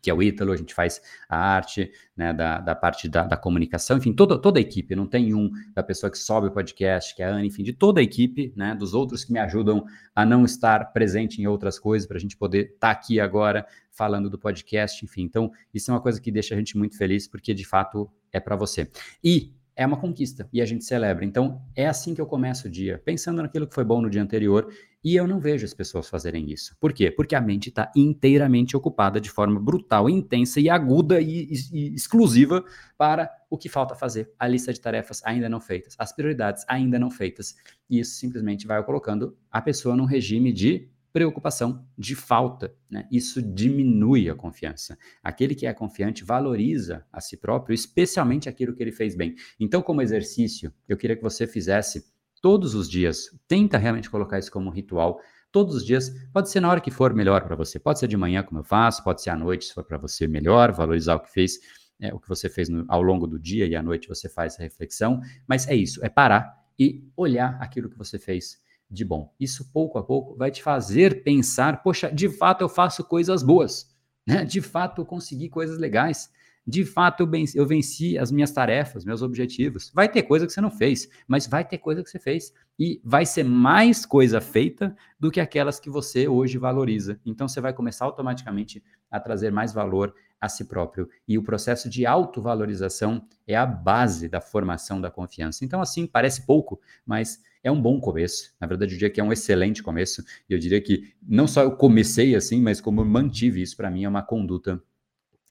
[0.00, 3.36] que é o Ítalo, a gente faz a arte, né, da, da parte da, da,
[3.36, 7.14] comunicação, enfim, toda, toda a equipe, não tem um da pessoa que sobe o podcast,
[7.14, 9.84] que é a Ana, enfim, de toda a equipe, né, dos outros que me ajudam
[10.14, 13.66] a não estar presente em outras coisas, para a gente poder estar tá aqui agora
[13.90, 17.26] falando do podcast, enfim, então isso é uma coisa que deixa a gente muito feliz,
[17.26, 18.90] porque de fato é para você.
[19.22, 21.24] E é uma conquista e a gente celebra.
[21.24, 24.22] Então, é assim que eu começo o dia, pensando naquilo que foi bom no dia
[24.22, 24.70] anterior,
[25.02, 26.76] e eu não vejo as pessoas fazerem isso.
[26.78, 27.10] Por quê?
[27.10, 32.64] Porque a mente está inteiramente ocupada de forma brutal, intensa e aguda e, e, exclusiva
[32.98, 34.30] para o que falta fazer.
[34.38, 37.54] A lista de tarefas ainda não feitas, as prioridades ainda não feitas.
[37.88, 42.74] E isso simplesmente vai colocando a pessoa num regime de preocupação de falta.
[42.88, 43.06] Né?
[43.10, 44.96] Isso diminui a confiança.
[45.22, 49.34] Aquele que é confiante valoriza a si próprio, especialmente aquilo que ele fez bem.
[49.58, 52.04] Então, como exercício, eu queria que você fizesse
[52.40, 53.30] todos os dias.
[53.46, 55.20] Tenta realmente colocar isso como um ritual.
[55.52, 57.78] Todos os dias, pode ser na hora que for melhor para você.
[57.78, 60.28] Pode ser de manhã, como eu faço, pode ser à noite, se for para você
[60.28, 61.58] melhor, valorizar o que fez,
[62.00, 64.54] é, o que você fez no, ao longo do dia e à noite você faz
[64.54, 65.20] essa reflexão.
[65.46, 68.60] Mas é isso, é parar e olhar aquilo que você fez
[68.90, 69.32] de bom.
[69.38, 73.94] Isso pouco a pouco vai te fazer pensar, poxa, de fato eu faço coisas boas,
[74.26, 74.44] né?
[74.44, 76.30] De fato eu consegui coisas legais.
[76.66, 79.90] De fato eu venci, as minhas tarefas, meus objetivos.
[79.94, 83.00] Vai ter coisa que você não fez, mas vai ter coisa que você fez e
[83.04, 87.20] vai ser mais coisa feita do que aquelas que você hoje valoriza.
[87.24, 91.08] Então você vai começar automaticamente a trazer mais valor a si próprio.
[91.28, 95.64] E o processo de autovalorização é a base da formação da confiança.
[95.64, 98.54] Então, assim, parece pouco, mas é um bom começo.
[98.58, 100.24] Na verdade, eu diria que é um excelente começo.
[100.48, 103.90] E eu diria que não só eu comecei assim, mas como eu mantive isso, para
[103.90, 104.82] mim é uma conduta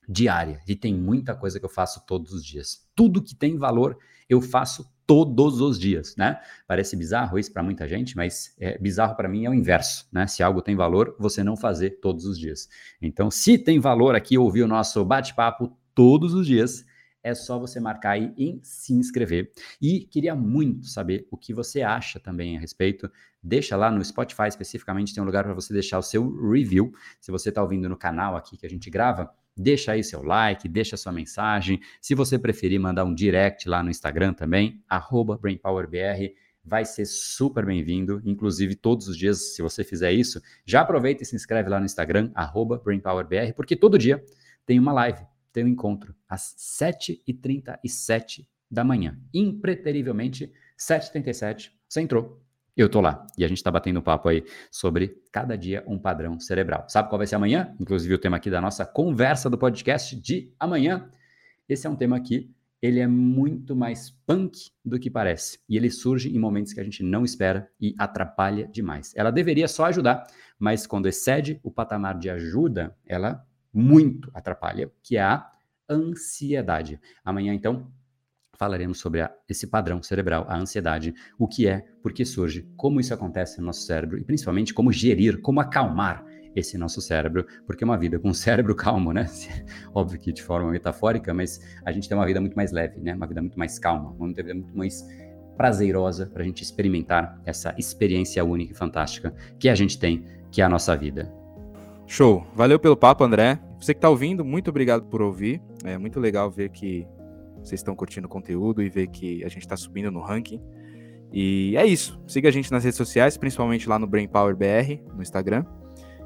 [0.10, 0.60] diária.
[0.68, 2.89] E tem muita coisa que eu faço todos os dias.
[2.95, 3.95] Tudo que tem valor,
[4.28, 6.39] eu faço todos os dias, né?
[6.68, 10.26] Parece bizarro isso para muita gente, mas é, bizarro para mim é o inverso, né?
[10.26, 12.68] Se algo tem valor, você não fazer todos os dias.
[13.01, 16.86] Então, se tem valor aqui ouvir o nosso bate-papo todos os dias,
[17.24, 19.51] é só você marcar aí em se inscrever.
[19.82, 23.12] E queria muito saber o que você acha também a respeito.
[23.41, 26.93] Deixa lá no Spotify especificamente, tem um lugar para você deixar o seu review.
[27.20, 29.30] Se você está ouvindo no canal aqui que a gente grava,
[29.62, 31.82] Deixa aí seu like, deixa sua mensagem.
[31.99, 34.82] Se você preferir mandar um direct lá no Instagram também,
[35.41, 36.34] BrainPowerBR,
[36.64, 38.22] vai ser super bem-vindo.
[38.24, 41.86] Inclusive, todos os dias, se você fizer isso, já aproveita e se inscreve lá no
[41.86, 42.32] Instagram,
[42.82, 44.24] BrainPowerBR, porque todo dia
[44.66, 49.20] tem uma live, tem um encontro, às 7h37 da manhã.
[49.34, 52.41] Impreterivelmente, 7h37, você entrou,
[52.82, 53.26] eu tô lá.
[53.38, 56.86] E a gente está batendo um papo aí sobre cada dia um padrão cerebral.
[56.88, 57.76] Sabe qual vai ser amanhã?
[57.80, 61.10] Inclusive o tema aqui da nossa conversa do podcast de amanhã.
[61.68, 62.50] Esse é um tema aqui,
[62.82, 65.60] ele é muito mais punk do que parece.
[65.68, 69.14] E ele surge em momentos que a gente não espera e atrapalha demais.
[69.16, 70.26] Ela deveria só ajudar,
[70.58, 75.52] mas quando excede o patamar de ajuda, ela muito atrapalha, que é a
[75.90, 77.00] ansiedade.
[77.24, 77.92] Amanhã, então,
[78.60, 82.99] falaremos sobre a, esse padrão cerebral, a ansiedade, o que é, por que surge, como
[82.99, 87.86] isso acontece no nosso cérebro e principalmente como gerir, como acalmar esse nosso cérebro, porque
[87.86, 89.28] uma vida com o cérebro calmo, né?
[89.95, 93.16] Óbvio que de forma metafórica, mas a gente tem uma vida muito mais leve, né?
[93.16, 95.07] Uma vida muito mais calma, uma vida muito mais
[95.55, 100.62] prazerosa para a gente experimentar essa experiência única e fantástica que a gente tem, que
[100.62, 101.32] é a nossa vida.
[102.07, 102.45] Show!
[102.55, 103.60] Valeu pelo papo, André.
[103.80, 105.62] Você que está ouvindo, muito obrigado por ouvir.
[105.84, 107.07] É muito legal ver que
[107.64, 110.62] vocês estão curtindo o conteúdo e ver que a gente está subindo no ranking.
[111.32, 112.20] E é isso.
[112.28, 115.64] Siga a gente nas redes sociais, principalmente lá no Brain Power BR, no Instagram,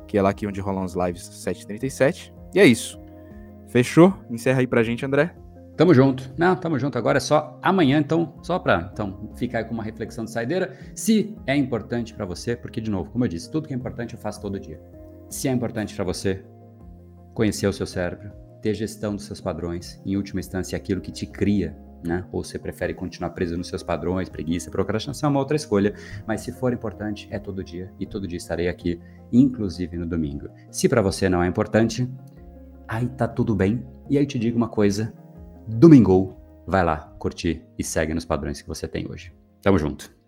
[0.08, 2.34] que é lá aqui onde rolam as lives 737.
[2.54, 3.00] E é isso.
[3.68, 4.14] Fechou?
[4.30, 5.36] Encerra aí pra gente, André.
[5.76, 6.32] Tamo junto.
[6.38, 6.98] Não, tamo junto.
[6.98, 10.78] Agora é só amanhã, então, só pra então, ficar aí com uma reflexão de saideira.
[10.94, 14.14] Se é importante para você, porque, de novo, como eu disse, tudo que é importante
[14.14, 14.80] eu faço todo dia.
[15.30, 16.46] Se é importante para você
[17.34, 18.32] conhecer o seu cérebro,
[18.64, 22.26] ter gestão dos seus padrões, em última instância, aquilo que te cria, né?
[22.32, 25.94] Ou você prefere continuar preso nos seus padrões, preguiça, procrastinação é uma outra escolha,
[26.26, 29.02] mas se for importante, é todo dia, e todo dia estarei aqui,
[29.34, 30.48] inclusive no domingo.
[30.72, 32.10] Se para você não é importante,
[32.88, 35.14] aí tá tudo bem, e aí te digo uma coisa,
[35.68, 39.34] domingo, vai lá, curtir e segue nos padrões que você tem hoje.
[39.62, 40.23] Tamo junto.